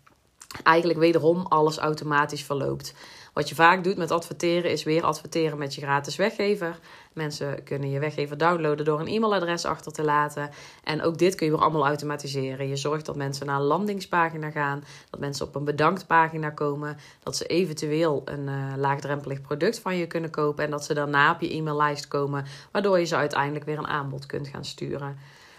eigenlijk 0.62 0.98
wederom 0.98 1.46
alles 1.48 1.78
automatisch 1.78 2.44
verloopt. 2.44 2.94
Wat 3.32 3.48
je 3.48 3.54
vaak 3.54 3.84
doet 3.84 3.96
met 3.96 4.10
adverteren 4.10 4.70
is 4.70 4.82
weer 4.82 5.04
adverteren 5.04 5.58
met 5.58 5.74
je 5.74 5.80
gratis 5.80 6.16
weggever. 6.16 6.78
Mensen 7.12 7.62
kunnen 7.62 7.90
je 7.90 7.98
weggever 7.98 8.38
downloaden 8.38 8.84
door 8.84 9.00
een 9.00 9.06
e-mailadres 9.06 9.64
achter 9.64 9.92
te 9.92 10.04
laten. 10.04 10.50
En 10.84 11.02
ook 11.02 11.18
dit 11.18 11.34
kun 11.34 11.46
je 11.46 11.52
weer 11.52 11.62
allemaal 11.62 11.86
automatiseren. 11.86 12.68
Je 12.68 12.76
zorgt 12.76 13.06
dat 13.06 13.16
mensen 13.16 13.46
naar 13.46 13.56
een 13.56 13.66
landingspagina 13.66 14.50
gaan, 14.50 14.84
dat 15.10 15.20
mensen 15.20 15.46
op 15.46 15.54
een 15.54 15.64
bedanktpagina 15.64 16.50
komen, 16.50 16.96
dat 17.22 17.36
ze 17.36 17.46
eventueel 17.46 18.22
een 18.24 18.48
uh, 18.48 18.72
laagdrempelig 18.76 19.40
product 19.40 19.78
van 19.78 19.96
je 19.96 20.06
kunnen 20.06 20.30
kopen 20.30 20.64
en 20.64 20.70
dat 20.70 20.84
ze 20.84 20.94
daarna 20.94 21.32
op 21.32 21.40
je 21.40 21.54
e-maillijst 21.54 22.08
komen, 22.08 22.44
waardoor 22.72 22.98
je 22.98 23.04
ze 23.04 23.16
uiteindelijk 23.16 23.64
weer 23.64 23.78
een 23.78 23.86
aanbod 23.86 24.26
kunt 24.26 24.48
gaan 24.48 24.64
sturen. 24.64 25.18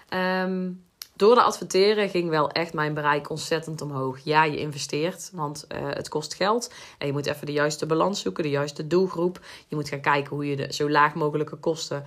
Um, 0.10 0.84
door 1.24 1.36
de 1.36 1.42
adverteren 1.42 2.10
ging 2.10 2.30
wel 2.30 2.52
echt 2.52 2.74
mijn 2.74 2.94
bereik 2.94 3.30
ontzettend 3.30 3.82
omhoog. 3.82 4.20
Ja, 4.24 4.44
je 4.44 4.58
investeert, 4.58 5.30
want 5.34 5.66
uh, 5.72 5.78
het 5.84 6.10
kost 6.10 6.34
geld. 6.34 6.74
En 6.98 7.08
je 7.08 7.14
moet 7.14 7.26
even 7.26 7.46
de 7.46 7.52
juiste 7.52 7.86
balans 7.86 8.22
zoeken, 8.22 8.44
de 8.44 8.50
juiste 8.50 8.88
doelgroep. 8.88 9.40
Je 9.68 9.76
moet 9.76 9.90
gaan 9.90 10.02
kijken 10.02 10.36
hoe 10.36 10.50
je 10.50 10.56
de 10.56 10.74
zo 10.74 10.90
laag 10.90 11.14
mogelijke 11.14 11.56
kosten 11.56 12.04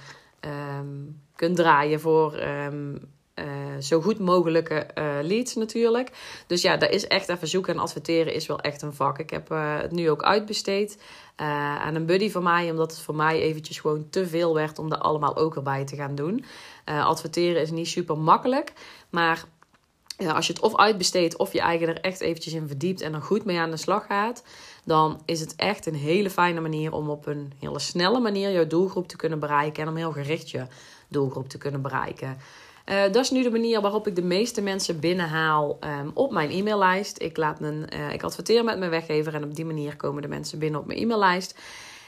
um, 0.78 1.20
kunt 1.36 1.56
draaien 1.56 2.00
voor 2.00 2.42
um, 2.42 3.00
uh, 3.38 3.44
zo 3.80 4.00
goed 4.00 4.18
mogelijke 4.18 4.86
uh, 4.94 5.04
leads 5.22 5.54
natuurlijk. 5.54 6.10
Dus 6.46 6.62
ja, 6.62 6.76
dat 6.76 6.90
is 6.90 7.06
echt 7.06 7.28
even 7.28 7.48
zoeken 7.48 7.74
en 7.74 7.80
adverteren 7.80 8.34
is 8.34 8.46
wel 8.46 8.60
echt 8.60 8.82
een 8.82 8.94
vak. 8.94 9.18
Ik 9.18 9.30
heb 9.30 9.48
het 9.48 9.92
nu 9.92 10.10
ook 10.10 10.22
uitbesteed 10.22 10.98
aan 11.36 11.94
een 11.94 12.06
buddy 12.06 12.30
van 12.30 12.42
mij, 12.42 12.70
omdat 12.70 12.90
het 12.90 13.00
voor 13.00 13.14
mij 13.14 13.40
eventjes 13.40 13.78
gewoon 13.78 14.06
te 14.10 14.26
veel 14.26 14.54
werd 14.54 14.78
om 14.78 14.92
er 14.92 14.98
allemaal 14.98 15.36
ook 15.36 15.56
erbij 15.56 15.84
te 15.84 15.96
gaan 15.96 16.14
doen. 16.14 16.44
adverteren 16.84 17.62
is 17.62 17.70
niet 17.70 17.88
super 17.88 18.18
makkelijk. 18.18 18.72
Maar 19.10 19.44
als 20.18 20.46
je 20.46 20.52
het 20.52 20.62
of 20.62 20.76
uitbesteedt 20.76 21.36
of 21.36 21.52
je 21.52 21.60
eigen 21.60 21.88
er 21.88 22.00
echt 22.00 22.20
eventjes 22.20 22.54
in 22.54 22.68
verdiept 22.68 23.00
en 23.00 23.14
er 23.14 23.22
goed 23.22 23.44
mee 23.44 23.58
aan 23.58 23.70
de 23.70 23.76
slag 23.76 24.06
gaat, 24.06 24.42
dan 24.84 25.20
is 25.24 25.40
het 25.40 25.54
echt 25.56 25.86
een 25.86 25.94
hele 25.94 26.30
fijne 26.30 26.60
manier 26.60 26.92
om 26.92 27.10
op 27.10 27.26
een 27.26 27.52
hele 27.58 27.78
snelle 27.78 28.20
manier 28.20 28.52
jouw 28.52 28.66
doelgroep 28.66 29.08
te 29.08 29.16
kunnen 29.16 29.38
bereiken 29.38 29.82
en 29.82 29.88
om 29.88 29.96
heel 29.96 30.12
gericht 30.12 30.50
je 30.50 30.66
doelgroep 31.08 31.48
te 31.48 31.58
kunnen 31.58 31.82
bereiken. 31.82 32.38
Uh, 32.86 33.02
dat 33.02 33.16
is 33.16 33.30
nu 33.30 33.42
de 33.42 33.50
manier 33.50 33.80
waarop 33.80 34.06
ik 34.06 34.16
de 34.16 34.22
meeste 34.22 34.62
mensen 34.62 35.00
binnenhaal 35.00 35.78
um, 36.00 36.10
op 36.14 36.30
mijn 36.32 36.50
e-maillijst. 36.50 37.22
Ik, 37.22 37.36
laat 37.36 37.60
een, 37.60 37.88
uh, 37.94 38.12
ik 38.12 38.22
adverteer 38.22 38.64
met 38.64 38.78
mijn 38.78 38.90
weggever 38.90 39.34
en 39.34 39.44
op 39.44 39.54
die 39.54 39.64
manier 39.64 39.96
komen 39.96 40.22
de 40.22 40.28
mensen 40.28 40.58
binnen 40.58 40.80
op 40.80 40.86
mijn 40.86 40.98
e-maillijst. 40.98 41.58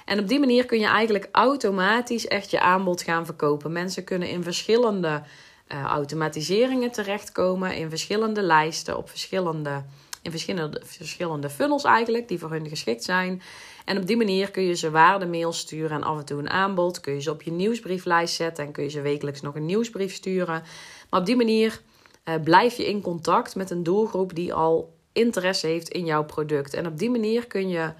En 0.04 0.18
op 0.18 0.28
die 0.28 0.38
manier 0.38 0.66
kun 0.66 0.78
je 0.78 0.86
eigenlijk 0.86 1.28
automatisch 1.32 2.26
echt 2.26 2.50
je 2.50 2.60
aanbod 2.60 3.02
gaan 3.02 3.24
verkopen. 3.24 3.72
Mensen 3.72 4.04
kunnen 4.04 4.28
in 4.28 4.42
verschillende 4.42 5.22
uh, 5.72 5.84
automatiseringen 5.84 6.90
terechtkomen 6.90 7.76
in 7.76 7.88
verschillende 7.88 8.42
lijsten, 8.42 8.96
op 8.96 9.10
verschillende, 9.10 9.82
in 10.28 10.34
verschillende, 10.34 10.80
verschillende 10.84 11.50
funnels 11.50 11.84
eigenlijk, 11.84 12.28
die 12.28 12.38
voor 12.38 12.50
hun 12.50 12.68
geschikt 12.68 13.04
zijn. 13.04 13.42
En 13.84 13.98
op 13.98 14.06
die 14.06 14.16
manier 14.16 14.50
kun 14.50 14.62
je 14.62 14.74
ze 14.74 14.90
waardemails 14.90 15.58
sturen 15.58 15.90
en 15.90 16.02
af 16.02 16.18
en 16.18 16.24
toe 16.24 16.38
een 16.38 16.50
aanbod. 16.50 17.00
Kun 17.00 17.12
je 17.12 17.20
ze 17.20 17.30
op 17.30 17.42
je 17.42 17.50
nieuwsbrieflijst 17.50 18.34
zetten 18.34 18.64
en 18.64 18.72
kun 18.72 18.82
je 18.82 18.90
ze 18.90 19.00
wekelijks 19.00 19.40
nog 19.40 19.54
een 19.54 19.66
nieuwsbrief 19.66 20.14
sturen. 20.14 20.62
Maar 21.10 21.20
op 21.20 21.26
die 21.26 21.36
manier 21.36 21.80
uh, 22.24 22.34
blijf 22.44 22.76
je 22.76 22.88
in 22.88 23.00
contact 23.00 23.56
met 23.56 23.70
een 23.70 23.82
doelgroep 23.82 24.34
die 24.34 24.54
al 24.54 24.96
interesse 25.12 25.66
heeft 25.66 25.88
in 25.88 26.04
jouw 26.04 26.24
product. 26.24 26.74
En 26.74 26.86
op 26.86 26.98
die 26.98 27.10
manier 27.10 27.46
kun 27.46 27.68
je 27.68 27.92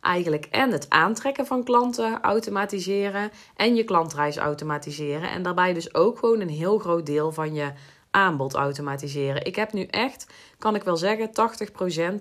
eigenlijk 0.00 0.46
en 0.50 0.70
het 0.70 0.90
aantrekken 0.90 1.46
van 1.46 1.64
klanten 1.64 2.20
automatiseren 2.20 3.30
en 3.56 3.74
je 3.74 3.84
klantreis 3.84 4.36
automatiseren. 4.36 5.30
En 5.30 5.42
daarbij 5.42 5.72
dus 5.72 5.94
ook 5.94 6.18
gewoon 6.18 6.40
een 6.40 6.48
heel 6.48 6.78
groot 6.78 7.06
deel 7.06 7.32
van 7.32 7.54
je 7.54 7.72
aanbod 8.12 8.54
automatiseren. 8.54 9.44
Ik 9.44 9.56
heb 9.56 9.72
nu 9.72 9.84
echt, 9.84 10.26
kan 10.58 10.74
ik 10.74 10.82
wel 10.82 10.96
zeggen, 10.96 11.30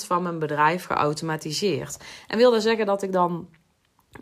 80% 0.02 0.06
van 0.06 0.24
mijn 0.24 0.40
bedrijf 0.40 0.86
geautomatiseerd. 0.86 1.98
En 2.28 2.38
wil 2.38 2.52
dat 2.52 2.62
zeggen 2.62 2.86
dat 2.86 3.04
ik 3.04 3.12
dan 3.12 3.50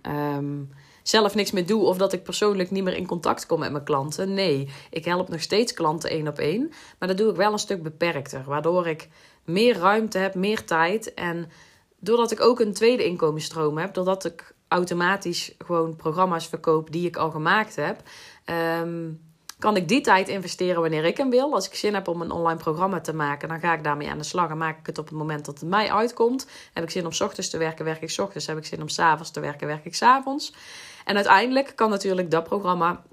um, 0.07 0.69
zelf 1.03 1.35
niks 1.35 1.51
meer 1.51 1.65
doe 1.65 1.83
of 1.83 1.97
dat 1.97 2.13
ik 2.13 2.23
persoonlijk 2.23 2.71
niet 2.71 2.83
meer 2.83 2.95
in 2.95 3.07
contact 3.07 3.45
kom 3.45 3.59
met 3.59 3.71
mijn 3.71 3.83
klanten? 3.83 4.33
Nee, 4.33 4.69
ik 4.89 5.05
help 5.05 5.29
nog 5.29 5.41
steeds 5.41 5.73
klanten 5.73 6.09
één 6.09 6.27
op 6.27 6.37
één, 6.37 6.71
maar 6.99 7.07
dat 7.07 7.17
doe 7.17 7.29
ik 7.29 7.35
wel 7.35 7.51
een 7.51 7.59
stuk 7.59 7.83
beperkter, 7.83 8.43
waardoor 8.43 8.87
ik 8.87 9.09
meer 9.45 9.77
ruimte 9.77 10.17
heb, 10.17 10.35
meer 10.35 10.65
tijd 10.65 11.13
en 11.13 11.49
doordat 11.99 12.31
ik 12.31 12.41
ook 12.41 12.59
een 12.59 12.73
tweede 12.73 13.05
inkomensstroom 13.05 13.77
heb, 13.77 13.93
doordat 13.93 14.25
ik 14.25 14.53
automatisch 14.67 15.55
gewoon 15.57 15.95
programma's 15.95 16.47
verkoop 16.47 16.91
die 16.91 17.07
ik 17.07 17.17
al 17.17 17.31
gemaakt 17.31 17.75
heb, 17.75 18.01
ehm, 18.45 19.11
kan 19.59 19.75
ik 19.75 19.87
die 19.87 20.01
tijd 20.01 20.27
investeren 20.27 20.81
wanneer 20.81 21.05
ik 21.05 21.17
hem 21.17 21.29
wil. 21.29 21.53
Als 21.53 21.67
ik 21.67 21.75
zin 21.75 21.93
heb 21.93 22.07
om 22.07 22.21
een 22.21 22.31
online 22.31 22.59
programma 22.59 23.01
te 23.01 23.13
maken, 23.13 23.49
dan 23.49 23.59
ga 23.59 23.73
ik 23.73 23.83
daarmee 23.83 24.09
aan 24.09 24.17
de 24.17 24.23
slag 24.23 24.49
en 24.49 24.57
maak 24.57 24.79
ik 24.79 24.85
het 24.85 24.97
op 24.97 25.07
het 25.07 25.17
moment 25.17 25.45
dat 25.45 25.59
het 25.59 25.69
mij 25.69 25.91
uitkomt. 25.91 26.47
Heb 26.73 26.83
ik 26.83 26.89
zin 26.89 27.05
om 27.05 27.11
s 27.11 27.21
ochtends 27.21 27.49
te 27.49 27.57
werken, 27.57 27.85
werk 27.85 28.01
ik 28.01 28.09
s 28.09 28.19
ochtends. 28.19 28.47
Heb 28.47 28.57
ik 28.57 28.65
zin 28.65 28.81
om 28.81 28.89
s 28.89 28.99
avonds 28.99 29.31
te 29.31 29.39
werken, 29.39 29.67
werk 29.67 29.85
ik 29.85 29.95
s 29.95 30.01
avonds. 30.01 30.53
En 31.05 31.15
uiteindelijk 31.15 31.71
kan 31.75 31.89
natuurlijk 31.89 32.31
dat 32.31 32.43
programma 32.43 33.03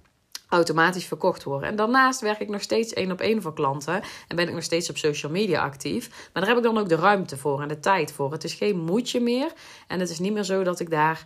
automatisch 0.49 1.07
verkocht 1.07 1.45
worden. 1.45 1.69
En 1.69 1.77
daarnaast 1.77 2.21
werk 2.21 2.41
ik 2.41 2.49
nog 2.49 2.63
steeds 2.63 2.93
één 2.93 3.11
op 3.11 3.21
één 3.21 3.43
voor 3.43 3.55
klanten 3.55 4.03
en 4.29 4.37
ben 4.37 4.49
ik 4.49 4.55
nog 4.55 4.63
steeds 4.63 4.91
op 4.91 4.97
social 4.97 5.33
media 5.33 5.63
actief. 5.63 6.09
Maar 6.33 6.43
daar 6.43 6.55
heb 6.55 6.57
ik 6.57 6.63
dan 6.65 6.79
ook 6.79 6.89
de 6.89 6.97
ruimte 6.97 7.37
voor 7.37 7.63
en 7.63 7.69
de 7.69 7.81
tijd 7.81 8.13
voor. 8.13 8.33
Het 8.33 8.45
is 8.45 8.55
geen 8.55 8.79
moedje 8.79 9.21
meer 9.21 9.53
en 9.87 10.01
het 10.01 10.11
is 10.11 10.19
niet 10.19 10.33
meer 10.33 10.45
zo 10.45 10.63
dat 10.63 10.81
ik 10.81 10.91
daar 10.91 11.25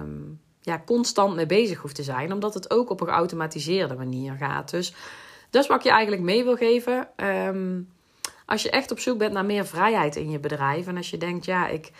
um, 0.00 0.40
ja, 0.62 0.82
constant 0.86 1.34
mee 1.34 1.46
bezig 1.46 1.78
hoef 1.78 1.92
te 1.92 2.02
zijn, 2.02 2.32
omdat 2.32 2.54
het 2.54 2.70
ook 2.70 2.90
op 2.90 3.00
een 3.00 3.06
geautomatiseerde 3.06 3.94
manier 3.94 4.34
gaat. 4.38 4.70
Dus 4.70 4.94
dat 5.50 5.62
is 5.62 5.68
wat 5.68 5.78
ik 5.78 5.84
je 5.84 5.90
eigenlijk 5.90 6.22
mee 6.22 6.44
wil 6.44 6.56
geven. 6.56 7.08
Ehm, 7.16 7.80
als 8.46 8.62
je 8.62 8.70
echt 8.70 8.90
op 8.90 8.98
zoek 8.98 9.18
bent 9.18 9.32
naar 9.32 9.44
meer 9.44 9.66
vrijheid 9.66 10.16
in 10.16 10.30
je 10.30 10.38
bedrijf. 10.38 10.86
En 10.86 10.96
als 10.96 11.10
je 11.10 11.18
denkt, 11.18 11.44
ja, 11.44 11.68
ik, 11.68 11.90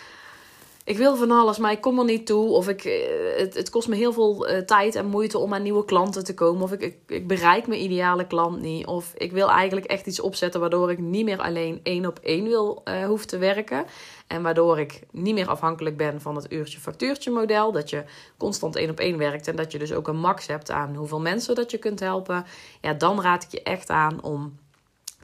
ik 0.85 0.97
wil 0.97 1.17
van 1.17 1.31
alles, 1.31 1.59
maar 1.59 1.73
ik 1.73 1.81
kom 1.81 1.99
er 1.99 2.05
niet 2.05 2.27
toe. 2.27 2.51
Of 2.51 2.69
ik, 2.69 2.85
eh, 2.85 2.93
het, 3.37 3.55
het 3.55 3.71
kost 3.71 3.89
me 3.89 3.97
heel 3.97 4.13
veel 4.13 4.51
uh, 4.51 4.59
tijd 4.59 4.95
en 4.95 5.07
moeite 5.07 5.39
om 5.39 5.55
aan 5.55 5.63
nieuwe 5.63 5.85
klanten 5.85 6.25
te 6.25 6.35
komen. 6.35 6.63
Of 6.63 6.73
ik, 6.73 6.81
ik, 6.81 6.97
ik, 7.07 7.27
bereik 7.27 7.67
mijn 7.67 7.83
ideale 7.83 8.27
klant 8.27 8.61
niet. 8.61 8.87
Of 8.87 9.13
ik 9.17 9.33
wil 9.33 9.51
eigenlijk 9.51 9.87
echt 9.87 10.07
iets 10.07 10.21
opzetten 10.21 10.61
waardoor 10.61 10.91
ik 10.91 10.99
niet 10.99 11.25
meer 11.25 11.41
alleen 11.41 11.81
één 11.83 12.07
op 12.07 12.19
één 12.23 12.45
wil 12.45 12.83
uh, 12.85 13.05
hoef 13.05 13.25
te 13.25 13.39
werken. 13.39 13.85
En 14.33 14.43
waardoor 14.43 14.79
ik 14.79 15.01
niet 15.11 15.35
meer 15.35 15.49
afhankelijk 15.49 15.97
ben 15.97 16.21
van 16.21 16.37
het 16.37 16.53
uurtje-factuurtje 16.53 17.31
model. 17.31 17.73
Dat 17.73 17.91
je 17.91 18.05
constant 18.37 18.77
één 18.77 18.91
op 18.91 18.99
één 18.99 19.19
werkt. 19.19 19.49
En 19.49 19.57
dat 19.57 19.73
je 19.73 19.79
dus 19.79 19.93
ook 19.93 20.09
een 20.09 20.19
max 20.19 20.47
hebt 20.47 20.71
aan 20.71 20.95
hoeveel 20.95 21.21
mensen 21.21 21.55
dat 21.55 21.71
je 21.71 21.79
kunt 21.79 22.01
helpen. 22.01 22.45
Ja, 22.81 22.93
dan 22.93 23.21
raad 23.21 23.43
ik 23.43 23.51
je 23.51 23.63
echt 23.63 23.91
aan 23.91 24.23
om 24.23 24.59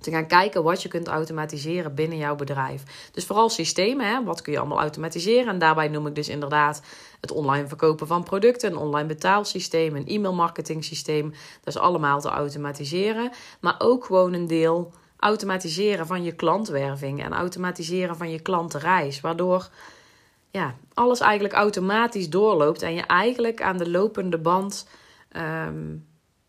te 0.00 0.10
gaan 0.10 0.26
kijken 0.26 0.62
wat 0.62 0.82
je 0.82 0.88
kunt 0.88 1.08
automatiseren 1.08 1.94
binnen 1.94 2.18
jouw 2.18 2.34
bedrijf. 2.34 3.10
Dus 3.12 3.26
vooral 3.26 3.48
systemen, 3.48 4.06
hè? 4.06 4.24
wat 4.24 4.42
kun 4.42 4.52
je 4.52 4.58
allemaal 4.58 4.80
automatiseren? 4.80 5.52
En 5.52 5.58
daarbij 5.58 5.88
noem 5.88 6.06
ik 6.06 6.14
dus 6.14 6.28
inderdaad 6.28 6.82
het 7.20 7.30
online 7.30 7.68
verkopen 7.68 8.06
van 8.06 8.22
producten, 8.22 8.70
een 8.70 8.76
online 8.76 9.08
betaalsysteem, 9.08 9.96
een 9.96 10.06
e-mail 10.06 10.34
marketing 10.34 10.84
systeem. 10.84 11.30
Dat 11.64 11.74
is 11.74 11.80
allemaal 11.80 12.20
te 12.20 12.28
automatiseren. 12.28 13.30
Maar 13.60 13.74
ook 13.78 14.04
gewoon 14.04 14.32
een 14.32 14.46
deel 14.46 14.92
automatiseren 15.18 16.06
van 16.06 16.22
je 16.22 16.32
klantwerving 16.32 17.22
en 17.22 17.32
automatiseren 17.32 18.16
van 18.16 18.30
je 18.30 18.40
klantenreis. 18.40 19.20
Waardoor 19.20 19.68
ja, 20.50 20.74
alles 20.94 21.20
eigenlijk 21.20 21.54
automatisch 21.54 22.30
doorloopt 22.30 22.82
en 22.82 22.94
je 22.94 23.02
eigenlijk 23.02 23.62
aan 23.62 23.78
de 23.78 23.90
lopende 23.90 24.38
band 24.38 24.88
ehm, 25.28 25.96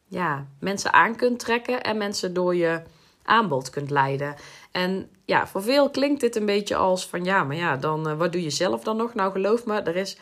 ja, 0.08 0.48
mensen 0.60 0.94
aan 0.94 1.16
kunt 1.16 1.40
trekken 1.40 1.82
en 1.82 1.98
mensen 1.98 2.34
door 2.34 2.56
je 2.56 2.82
aanbod 3.24 3.70
kunt 3.70 3.90
leiden. 3.90 4.36
En 4.72 5.10
ja, 5.26 5.48
voor 5.48 5.64
veel 5.64 5.90
klinkt 5.90 6.22
dit 6.22 6.36
een 6.36 6.46
beetje 6.46 6.76
als 6.76 7.08
van 7.08 7.24
ja, 7.24 7.44
maar 7.44 7.56
ja, 7.56 7.78
dan 7.78 8.10
uh, 8.10 8.18
wat 8.18 8.32
doe 8.32 8.44
je 8.44 8.50
zelf 8.50 8.84
dan 8.84 8.98
nog? 8.98 9.14
Nou, 9.14 9.32
geloof 9.32 9.66
me, 9.66 9.80
er 9.80 9.96
is 9.96 10.18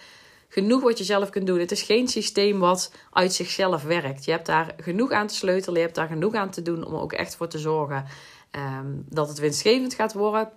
genoeg 0.50 0.82
wat 0.82 0.98
je 0.98 1.04
zelf 1.04 1.30
kunt 1.30 1.48
doen. 1.48 1.60
Het 1.60 1.72
is 1.72 1.82
geen 1.82 2.08
systeem 2.08 2.60
wat 2.60 2.94
uit 3.12 3.34
zichzelf 3.34 3.84
werkt. 3.84 4.26
Je 4.26 4.32
hebt 4.32 4.46
daar 4.46 4.76
genoeg 4.78 5.12
aan 5.12 5.28
te 5.28 5.36
sleutelen, 5.36 5.80
je 5.80 5.86
hebt 5.86 5.96
daar 5.96 6.08
genoeg 6.08 6.34
aan 6.34 6.50
te 6.50 6.62
doen 6.62 6.86
om 6.86 6.94
er 6.94 7.02
ook 7.02 7.14
echt 7.14 7.36
voor 7.36 7.48
te 7.48 7.60
zorgen 7.60 8.06
um, 8.58 9.06
dat 9.10 9.28
het 9.28 9.40
winstgevend 9.40 9.94
gaat 9.94 10.14
worden. 10.14 10.50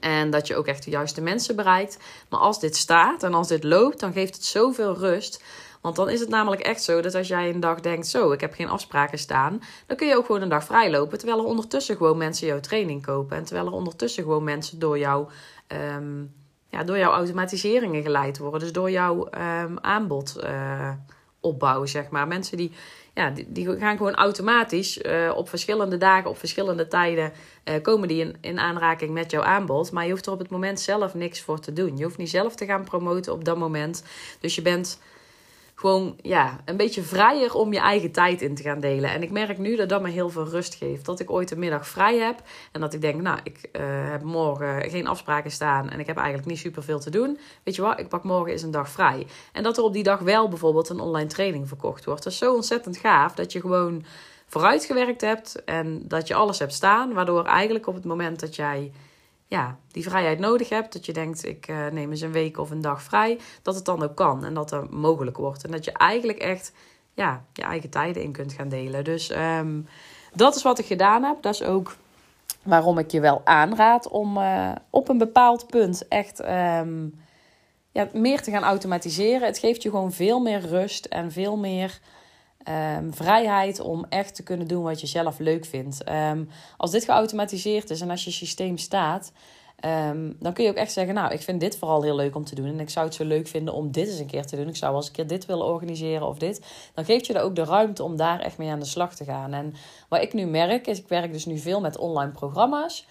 En 0.00 0.30
dat 0.30 0.46
je 0.46 0.56
ook 0.56 0.66
echt 0.66 0.84
de 0.84 0.90
juiste 0.90 1.20
mensen 1.20 1.56
bereikt. 1.56 1.98
Maar 2.28 2.40
als 2.40 2.60
dit 2.60 2.76
staat 2.76 3.22
en 3.22 3.34
als 3.34 3.48
dit 3.48 3.64
loopt, 3.64 4.00
dan 4.00 4.12
geeft 4.12 4.34
het 4.34 4.44
zoveel 4.44 4.96
rust. 4.96 5.42
Want 5.80 5.96
dan 5.96 6.08
is 6.08 6.20
het 6.20 6.28
namelijk 6.28 6.62
echt 6.62 6.82
zo 6.82 7.00
dat 7.00 7.14
als 7.14 7.28
jij 7.28 7.50
een 7.50 7.60
dag 7.60 7.80
denkt: 7.80 8.06
zo, 8.06 8.32
ik 8.32 8.40
heb 8.40 8.54
geen 8.54 8.68
afspraken 8.68 9.18
staan, 9.18 9.62
dan 9.86 9.96
kun 9.96 10.06
je 10.06 10.16
ook 10.16 10.26
gewoon 10.26 10.42
een 10.42 10.48
dag 10.48 10.64
vrijlopen. 10.64 11.18
Terwijl 11.18 11.40
er 11.40 11.46
ondertussen 11.46 11.96
gewoon 11.96 12.16
mensen 12.16 12.46
jouw 12.46 12.60
training 12.60 13.02
kopen. 13.02 13.36
En 13.36 13.44
terwijl 13.44 13.66
er 13.66 13.72
ondertussen 13.72 14.22
gewoon 14.22 14.44
mensen 14.44 14.78
door 14.78 14.98
jou. 14.98 15.28
Um, 15.96 16.32
ja, 16.68 16.84
door 16.84 16.98
jouw 16.98 17.12
automatiseringen 17.12 18.02
geleid 18.02 18.38
worden. 18.38 18.60
Dus 18.60 18.72
door 18.72 18.90
jouw 18.90 19.28
um, 19.62 19.78
aanbod 19.80 20.36
uh, 20.44 20.90
opbouwen, 21.40 21.88
zeg 21.88 22.08
maar. 22.10 22.26
Mensen 22.26 22.56
die, 22.56 22.72
ja, 23.14 23.32
die, 23.46 23.78
gaan 23.78 23.96
gewoon 23.96 24.14
automatisch 24.14 24.98
uh, 24.98 25.32
op 25.36 25.48
verschillende 25.48 25.96
dagen, 25.96 26.30
op 26.30 26.38
verschillende 26.38 26.88
tijden, 26.88 27.32
uh, 27.64 27.74
komen 27.82 28.08
die 28.08 28.20
in, 28.20 28.36
in 28.40 28.58
aanraking 28.58 29.10
met 29.10 29.30
jouw 29.30 29.42
aanbod. 29.42 29.92
Maar 29.92 30.04
je 30.04 30.10
hoeft 30.10 30.26
er 30.26 30.32
op 30.32 30.38
het 30.38 30.50
moment 30.50 30.80
zelf 30.80 31.14
niks 31.14 31.40
voor 31.40 31.60
te 31.60 31.72
doen. 31.72 31.96
Je 31.96 32.04
hoeft 32.04 32.16
niet 32.16 32.30
zelf 32.30 32.54
te 32.54 32.64
gaan 32.64 32.84
promoten 32.84 33.32
op 33.32 33.44
dat 33.44 33.56
moment. 33.56 34.04
Dus 34.40 34.54
je 34.54 34.62
bent 34.62 35.00
gewoon 35.80 36.16
ja, 36.22 36.60
een 36.64 36.76
beetje 36.76 37.02
vrijer 37.02 37.54
om 37.54 37.72
je 37.72 37.78
eigen 37.78 38.12
tijd 38.12 38.42
in 38.42 38.54
te 38.54 38.62
gaan 38.62 38.80
delen. 38.80 39.10
En 39.10 39.22
ik 39.22 39.30
merk 39.30 39.58
nu 39.58 39.76
dat 39.76 39.88
dat 39.88 40.02
me 40.02 40.10
heel 40.10 40.30
veel 40.30 40.48
rust 40.48 40.74
geeft. 40.74 41.04
Dat 41.04 41.20
ik 41.20 41.30
ooit 41.30 41.50
een 41.50 41.58
middag 41.58 41.88
vrij 41.88 42.18
heb 42.18 42.42
en 42.72 42.80
dat 42.80 42.94
ik 42.94 43.00
denk, 43.00 43.20
nou, 43.20 43.38
ik 43.42 43.68
uh, 43.72 43.82
heb 44.10 44.22
morgen 44.22 44.90
geen 44.90 45.06
afspraken 45.06 45.50
staan 45.50 45.90
en 45.90 46.00
ik 46.00 46.06
heb 46.06 46.16
eigenlijk 46.16 46.48
niet 46.48 46.58
super 46.58 46.82
veel 46.82 47.00
te 47.00 47.10
doen. 47.10 47.38
Weet 47.62 47.74
je 47.74 47.82
wat, 47.82 47.98
ik 47.98 48.08
pak 48.08 48.24
morgen 48.24 48.52
eens 48.52 48.62
een 48.62 48.70
dag 48.70 48.88
vrij. 48.88 49.26
En 49.52 49.62
dat 49.62 49.76
er 49.76 49.82
op 49.82 49.92
die 49.92 50.02
dag 50.02 50.18
wel 50.18 50.48
bijvoorbeeld 50.48 50.88
een 50.88 51.00
online 51.00 51.28
training 51.28 51.68
verkocht 51.68 52.04
wordt. 52.04 52.22
Dat 52.22 52.32
is 52.32 52.38
zo 52.38 52.54
ontzettend 52.54 52.96
gaaf 52.96 53.34
dat 53.34 53.52
je 53.52 53.60
gewoon 53.60 54.04
vooruitgewerkt 54.46 55.20
hebt 55.20 55.64
en 55.64 56.02
dat 56.04 56.28
je 56.28 56.34
alles 56.34 56.58
hebt 56.58 56.74
staan. 56.74 57.12
Waardoor 57.12 57.44
eigenlijk 57.44 57.86
op 57.86 57.94
het 57.94 58.04
moment 58.04 58.40
dat 58.40 58.56
jij 58.56 58.92
ja, 59.50 59.78
die 59.88 60.02
vrijheid 60.02 60.38
nodig 60.38 60.68
hebt. 60.68 60.92
Dat 60.92 61.06
je 61.06 61.12
denkt, 61.12 61.46
ik 61.46 61.68
uh, 61.68 61.86
neem 61.86 62.10
eens 62.10 62.20
een 62.20 62.32
week 62.32 62.58
of 62.58 62.70
een 62.70 62.80
dag 62.80 63.02
vrij. 63.02 63.38
Dat 63.62 63.74
het 63.74 63.84
dan 63.84 64.02
ook 64.02 64.16
kan 64.16 64.44
en 64.44 64.54
dat 64.54 64.68
dat 64.68 64.90
mogelijk 64.90 65.36
wordt. 65.36 65.64
En 65.64 65.70
dat 65.70 65.84
je 65.84 65.92
eigenlijk 65.92 66.38
echt 66.38 66.72
ja, 67.14 67.44
je 67.52 67.62
eigen 67.62 67.90
tijden 67.90 68.22
in 68.22 68.32
kunt 68.32 68.52
gaan 68.52 68.68
delen. 68.68 69.04
Dus 69.04 69.30
um, 69.30 69.86
dat 70.34 70.56
is 70.56 70.62
wat 70.62 70.78
ik 70.78 70.86
gedaan 70.86 71.22
heb. 71.22 71.42
Dat 71.42 71.54
is 71.54 71.62
ook 71.62 71.96
waarom 72.62 72.98
ik 72.98 73.10
je 73.10 73.20
wel 73.20 73.40
aanraad 73.44 74.08
om 74.08 74.36
uh, 74.36 74.72
op 74.90 75.08
een 75.08 75.18
bepaald 75.18 75.66
punt 75.66 76.08
echt 76.08 76.40
um, 76.40 77.20
ja, 77.92 78.08
meer 78.12 78.42
te 78.42 78.50
gaan 78.50 78.64
automatiseren. 78.64 79.46
Het 79.46 79.58
geeft 79.58 79.82
je 79.82 79.90
gewoon 79.90 80.12
veel 80.12 80.40
meer 80.40 80.60
rust 80.60 81.04
en 81.04 81.32
veel 81.32 81.56
meer 81.56 82.00
Um, 82.68 83.14
vrijheid 83.14 83.80
om 83.80 84.06
echt 84.08 84.34
te 84.34 84.42
kunnen 84.42 84.66
doen 84.66 84.82
wat 84.82 85.00
je 85.00 85.06
zelf 85.06 85.38
leuk 85.38 85.64
vindt. 85.64 86.08
Um, 86.08 86.48
als 86.76 86.90
dit 86.90 87.04
geautomatiseerd 87.04 87.90
is 87.90 88.00
en 88.00 88.10
als 88.10 88.24
je 88.24 88.30
systeem 88.30 88.78
staat, 88.78 89.32
um, 89.84 90.36
dan 90.38 90.52
kun 90.52 90.64
je 90.64 90.70
ook 90.70 90.76
echt 90.76 90.92
zeggen: 90.92 91.14
Nou, 91.14 91.32
ik 91.32 91.40
vind 91.40 91.60
dit 91.60 91.78
vooral 91.78 92.02
heel 92.02 92.16
leuk 92.16 92.36
om 92.36 92.44
te 92.44 92.54
doen. 92.54 92.66
En 92.66 92.80
ik 92.80 92.90
zou 92.90 93.06
het 93.06 93.14
zo 93.14 93.24
leuk 93.24 93.48
vinden 93.48 93.74
om 93.74 93.90
dit 93.90 94.08
eens 94.08 94.18
een 94.18 94.26
keer 94.26 94.46
te 94.46 94.56
doen. 94.56 94.68
Ik 94.68 94.76
zou 94.76 94.94
als 94.94 95.06
een 95.06 95.12
keer 95.12 95.26
dit 95.26 95.46
willen 95.46 95.66
organiseren 95.66 96.26
of 96.26 96.38
dit. 96.38 96.66
Dan 96.94 97.04
geeft 97.04 97.26
je 97.26 97.34
er 97.34 97.42
ook 97.42 97.54
de 97.54 97.64
ruimte 97.64 98.02
om 98.02 98.16
daar 98.16 98.40
echt 98.40 98.58
mee 98.58 98.70
aan 98.70 98.78
de 98.78 98.84
slag 98.84 99.14
te 99.14 99.24
gaan. 99.24 99.52
En 99.52 99.74
wat 100.08 100.22
ik 100.22 100.32
nu 100.32 100.46
merk, 100.46 100.86
is: 100.86 100.98
ik 100.98 101.08
werk 101.08 101.32
dus 101.32 101.46
nu 101.46 101.58
veel 101.58 101.80
met 101.80 101.98
online 101.98 102.32
programma's. 102.32 103.06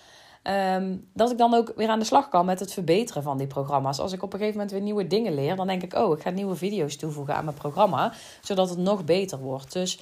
Um, 0.50 1.10
dat 1.14 1.32
ik 1.32 1.38
dan 1.38 1.54
ook 1.54 1.74
weer 1.76 1.90
aan 1.90 2.00
de 2.00 2.06
slag 2.06 2.30
kan 2.30 2.46
met 2.46 2.60
het 2.60 2.74
verbeteren 2.74 3.24
van 3.24 3.38
die 3.38 3.48
programma's. 3.48 4.00
Als 4.00 4.12
ik 4.12 4.24
op 4.24 4.34
een 4.34 4.40
gegeven 4.40 4.60
moment 4.60 4.76
weer 4.76 4.86
nieuwe 4.86 5.08
dingen 5.08 5.34
leer, 5.34 5.56
dan 5.56 5.68
denk 5.68 5.84
ik: 5.84 5.94
oh, 5.94 6.18
ik 6.18 6.24
ga 6.24 6.30
nieuwe 6.30 6.56
video's 6.56 6.96
toevoegen 6.96 7.36
aan 7.36 7.46
mijn 7.46 7.58
programma, 7.58 8.14
zodat 8.42 8.70
het 8.70 8.78
nog 8.78 9.06
beter 9.06 9.40
wordt. 9.40 9.74
Dus 9.74 10.00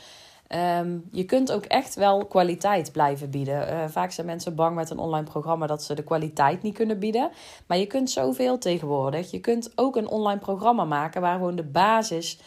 um, 0.79 1.07
je 1.12 1.23
kunt 1.23 1.51
ook 1.51 1.65
echt 1.65 1.95
wel 1.95 2.25
kwaliteit 2.25 2.91
blijven 2.91 3.29
bieden. 3.29 3.73
Uh, 3.73 3.83
vaak 3.88 4.12
zijn 4.12 4.27
mensen 4.27 4.55
bang 4.55 4.75
met 4.75 4.89
een 4.89 4.97
online 4.97 5.29
programma 5.29 5.67
dat 5.67 5.83
ze 5.83 5.93
de 5.93 6.03
kwaliteit 6.03 6.62
niet 6.62 6.75
kunnen 6.75 6.99
bieden. 6.99 7.29
Maar 7.65 7.77
je 7.77 7.88
kunt 7.88 8.10
zoveel 8.10 8.57
tegenwoordig. 8.57 9.31
Je 9.31 9.39
kunt 9.39 9.71
ook 9.75 9.95
een 9.95 10.07
online 10.07 10.39
programma 10.39 10.86
maken 10.86 11.21
waar 11.21 11.36
gewoon 11.36 11.55
de 11.55 11.63
basis. 11.63 12.39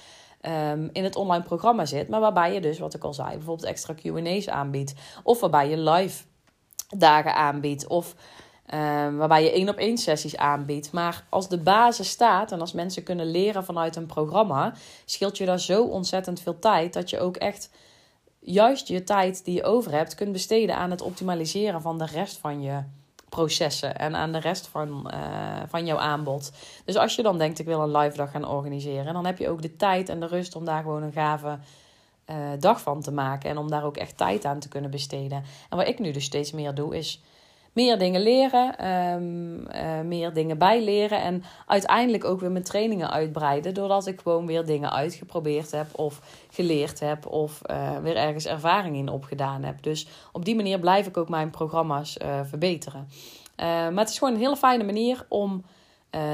Um, 0.72 0.90
in 0.92 1.04
het 1.04 1.16
online 1.16 1.44
programma 1.44 1.84
zit, 1.84 2.08
maar 2.08 2.20
waarbij 2.20 2.54
je 2.54 2.60
dus, 2.60 2.78
wat 2.78 2.94
ik 2.94 3.04
al 3.04 3.14
zei, 3.14 3.28
bijvoorbeeld 3.28 3.68
extra 3.68 3.94
QA's 3.94 4.48
aanbiedt. 4.48 4.94
Of 5.22 5.40
waarbij 5.40 5.68
je 5.68 5.78
live 5.78 6.24
dagen 6.96 7.34
aanbiedt. 7.34 7.86
Of 7.86 8.14
um, 8.74 9.16
waarbij 9.16 9.42
je 9.42 9.52
één 9.52 9.68
op 9.68 9.76
één 9.76 9.98
sessies 9.98 10.36
aanbiedt. 10.36 10.92
Maar 10.92 11.24
als 11.28 11.48
de 11.48 11.58
basis 11.58 12.08
staat 12.08 12.52
en 12.52 12.60
als 12.60 12.72
mensen 12.72 13.02
kunnen 13.02 13.30
leren 13.30 13.64
vanuit 13.64 13.96
een 13.96 14.06
programma, 14.06 14.72
scheelt 15.04 15.38
je 15.38 15.46
daar 15.46 15.60
zo 15.60 15.84
ontzettend 15.84 16.40
veel 16.40 16.58
tijd 16.58 16.92
dat 16.92 17.10
je 17.10 17.20
ook 17.20 17.36
echt 17.36 17.70
juist 18.40 18.88
je 18.88 19.04
tijd 19.04 19.44
die 19.44 19.54
je 19.54 19.64
over 19.64 19.92
hebt 19.92 20.14
kunt 20.14 20.32
besteden 20.32 20.76
aan 20.76 20.90
het 20.90 21.02
optimaliseren 21.02 21.82
van 21.82 21.98
de 21.98 22.06
rest 22.06 22.36
van 22.36 22.62
je 22.62 22.82
processen 23.28 23.98
en 23.98 24.14
aan 24.14 24.32
de 24.32 24.38
rest 24.38 24.66
van, 24.66 25.10
uh, 25.14 25.62
van 25.68 25.86
jouw 25.86 25.98
aanbod. 25.98 26.52
Dus 26.84 26.96
als 26.96 27.16
je 27.16 27.22
dan 27.22 27.38
denkt, 27.38 27.58
ik 27.58 27.66
wil 27.66 27.80
een 27.80 27.96
live 27.96 28.16
dag 28.16 28.30
gaan 28.30 28.48
organiseren, 28.48 29.12
dan 29.12 29.26
heb 29.26 29.38
je 29.38 29.48
ook 29.48 29.62
de 29.62 29.76
tijd 29.76 30.08
en 30.08 30.20
de 30.20 30.26
rust 30.26 30.56
om 30.56 30.64
daar 30.64 30.82
gewoon 30.82 31.02
een 31.02 31.12
gave 31.12 31.58
uh, 32.30 32.36
dag 32.58 32.80
van 32.80 33.00
te 33.00 33.12
maken. 33.12 33.50
En 33.50 33.58
om 33.58 33.70
daar 33.70 33.84
ook 33.84 33.96
echt 33.96 34.16
tijd 34.16 34.44
aan 34.44 34.58
te 34.58 34.68
kunnen 34.68 34.90
besteden. 34.90 35.44
En 35.70 35.76
wat 35.76 35.88
ik 35.88 35.98
nu 35.98 36.10
dus 36.10 36.24
steeds 36.24 36.52
meer 36.52 36.74
doe, 36.74 36.96
is 36.96 37.22
meer 37.72 37.98
dingen 37.98 38.20
leren, 38.20 38.88
um, 38.88 39.66
uh, 39.74 40.00
meer 40.04 40.32
dingen 40.32 40.58
bijleren. 40.58 41.22
En 41.22 41.42
uiteindelijk 41.66 42.24
ook 42.24 42.40
weer 42.40 42.50
mijn 42.50 42.64
trainingen 42.64 43.10
uitbreiden. 43.10 43.74
Doordat 43.74 44.06
ik 44.06 44.20
gewoon 44.20 44.46
weer 44.46 44.64
dingen 44.64 44.92
uitgeprobeerd 44.92 45.70
heb 45.70 45.86
of 45.98 46.20
geleerd 46.50 47.00
heb. 47.00 47.26
Of 47.26 47.60
uh, 47.70 47.98
weer 47.98 48.16
ergens 48.16 48.46
ervaring 48.46 48.96
in 48.96 49.08
opgedaan 49.08 49.62
heb. 49.62 49.82
Dus 49.82 50.06
op 50.32 50.44
die 50.44 50.56
manier 50.56 50.78
blijf 50.78 51.06
ik 51.06 51.16
ook 51.16 51.28
mijn 51.28 51.50
programma's 51.50 52.16
verbeteren. 52.42 53.08
maar 53.56 53.94
het 53.94 54.08
is 54.08 54.18
gewoon 54.18 54.34
een 54.34 54.40
hele 54.40 54.56
fijne 54.56 54.84
manier 54.84 55.26
om. 55.28 55.64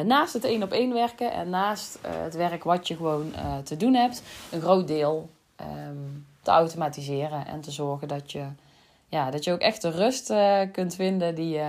naast 0.04 0.32
het 0.32 0.44
één 0.44 0.62
op 0.62 0.72
één 0.72 0.92
werken 0.92 1.32
en 1.32 1.50
naast 1.50 1.98
het 2.06 2.34
werk 2.34 2.64
wat 2.64 2.88
je 2.88 2.96
gewoon 2.96 3.32
te 3.64 3.76
doen 3.76 3.94
hebt, 3.94 4.22
een 4.50 4.60
groot 4.60 4.88
deel 4.88 5.28
um, 5.60 6.26
te 6.42 6.50
automatiseren 6.50 7.46
en 7.46 7.60
te 7.60 7.70
zorgen 7.70 8.08
dat 8.08 8.32
je, 8.32 8.46
ja, 9.08 9.30
dat 9.30 9.44
je 9.44 9.52
ook 9.52 9.60
echt 9.60 9.82
de 9.82 9.90
rust 9.90 10.30
uh, 10.30 10.60
kunt 10.72 10.94
vinden 10.94 11.34
die 11.34 11.60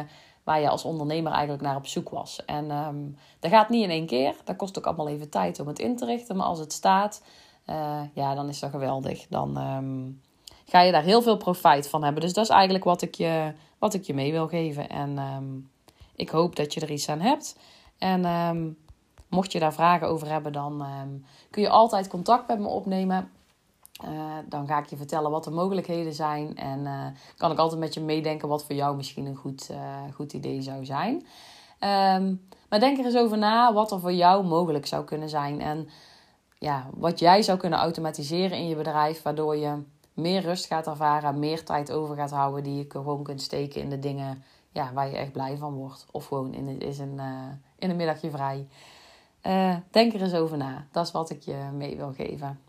waar 0.43 0.60
je 0.60 0.69
als 0.69 0.84
ondernemer 0.84 1.32
eigenlijk 1.32 1.63
naar 1.63 1.76
op 1.76 1.88
zoek 1.88 2.10
was. 2.10 2.45
En 2.45 2.71
um, 2.71 3.17
dat 3.39 3.52
gaat 3.52 3.69
niet 3.69 3.84
in 3.84 3.89
één 3.89 4.06
keer. 4.06 4.36
Dat 4.43 4.56
kost 4.56 4.78
ook 4.78 4.86
allemaal 4.86 5.08
even 5.08 5.30
tijd 5.30 5.60
om 5.60 5.67
het 5.67 5.80
in 5.80 5.95
te 5.95 6.06
richten. 6.06 6.36
Maar 6.36 6.45
als 6.45 6.60
het 6.60 6.73
staat, 6.73 7.21
uh, 7.69 8.02
ja, 8.13 8.36
dan 8.36 8.50
is 8.50 8.60
dat 8.60 8.69
geweldig. 8.69 9.26
Dan 9.30 9.58
um, 9.58 10.21
ga 10.65 10.82
je 10.82 10.91
daar 10.91 11.04
heel 11.04 11.21
veel 11.21 11.38
profijt 11.38 11.89
van 11.89 12.04
hebben. 12.04 12.21
Dus 12.21 12.34
dat 12.34 12.43
is 12.43 12.50
eigenlijk 12.50 12.84
wat 12.84 13.02
ik 13.02 13.15
je, 13.15 13.54
wat 13.78 13.93
ik 13.93 14.04
je 14.04 14.13
mee 14.13 14.32
wil 14.32 14.47
geven. 14.47 14.89
En 14.89 15.19
ik 16.15 16.30
hoop 16.30 16.56
dat 16.56 16.73
je 16.73 16.82
er 16.82 16.91
iets 16.91 17.10
aan 17.10 17.21
hebt. 17.21 17.58
En 17.97 18.78
mocht 19.30 19.52
je 19.52 19.60
daar 19.60 19.73
vragen 19.73 20.08
over 20.08 20.30
hebben, 20.32 20.54
dan 20.54 20.86
kun 21.50 21.62
je 21.62 21.69
altijd 21.69 22.08
contact 22.08 22.47
met 22.47 22.60
me 22.60 22.67
opnemen. 22.67 23.32
Dan 24.49 24.67
ga 24.67 24.79
ik 24.79 24.86
je 24.86 24.97
vertellen 24.97 25.31
wat 25.31 25.43
de 25.43 25.51
mogelijkheden 25.51 26.13
zijn. 26.13 26.57
En 26.57 27.13
kan 27.38 27.51
ik 27.51 27.57
altijd 27.57 27.79
met 27.79 27.93
je 27.93 28.01
meedenken 28.01 28.47
wat 28.47 28.63
voor 28.65 28.75
jou 28.75 28.95
misschien 28.95 29.25
een 29.25 29.36
goed, 29.36 29.69
goed 30.13 30.33
idee 30.33 30.62
zou 30.62 30.86
zijn. 30.86 31.25
Ehm, 31.79 32.36
maar 32.69 32.79
denk 32.79 32.97
er 32.97 33.05
eens 33.05 33.17
over 33.17 33.38
na 33.38 33.73
wat 33.73 33.91
er 33.91 33.99
voor 33.99 34.13
jou 34.13 34.45
mogelijk 34.45 34.86
zou 34.86 35.03
kunnen 35.03 35.29
zijn. 35.29 35.62
En 35.62 35.89
ja, 36.57 36.88
wat 36.93 37.19
jij 37.19 37.41
zou 37.41 37.57
kunnen 37.57 37.79
automatiseren 37.79 38.57
in 38.57 38.67
je 38.67 38.75
bedrijf, 38.75 39.21
waardoor 39.21 39.55
je 39.55 39.83
meer 40.13 40.41
rust 40.41 40.65
gaat 40.65 40.88
ervaren, 40.88 41.39
meer 41.39 41.63
tijd 41.63 41.91
over 41.91 42.15
gaat 42.15 42.31
houden, 42.31 42.63
die 42.63 42.75
je 42.75 42.86
gewoon 42.88 43.23
kunt 43.23 43.41
steken 43.41 43.81
in 43.81 43.89
de 43.89 43.99
dingen 43.99 44.43
ja, 44.71 44.93
waar 44.93 45.10
je 45.10 45.17
echt 45.17 45.31
blij 45.31 45.57
van 45.57 45.73
wordt. 45.73 46.05
Of 46.12 46.25
gewoon 46.25 46.53
in, 46.53 46.79
is 46.79 46.99
een, 46.99 47.19
in 47.75 47.89
een 47.89 47.95
middagje 47.95 48.29
vrij. 48.29 48.67
Denk 49.91 50.13
er 50.13 50.21
eens 50.21 50.33
over 50.33 50.57
na. 50.57 50.86
Dat 50.91 51.05
is 51.05 51.12
wat 51.12 51.29
ik 51.29 51.41
je 51.41 51.69
mee 51.73 51.97
wil 51.97 52.13
geven. 52.13 52.60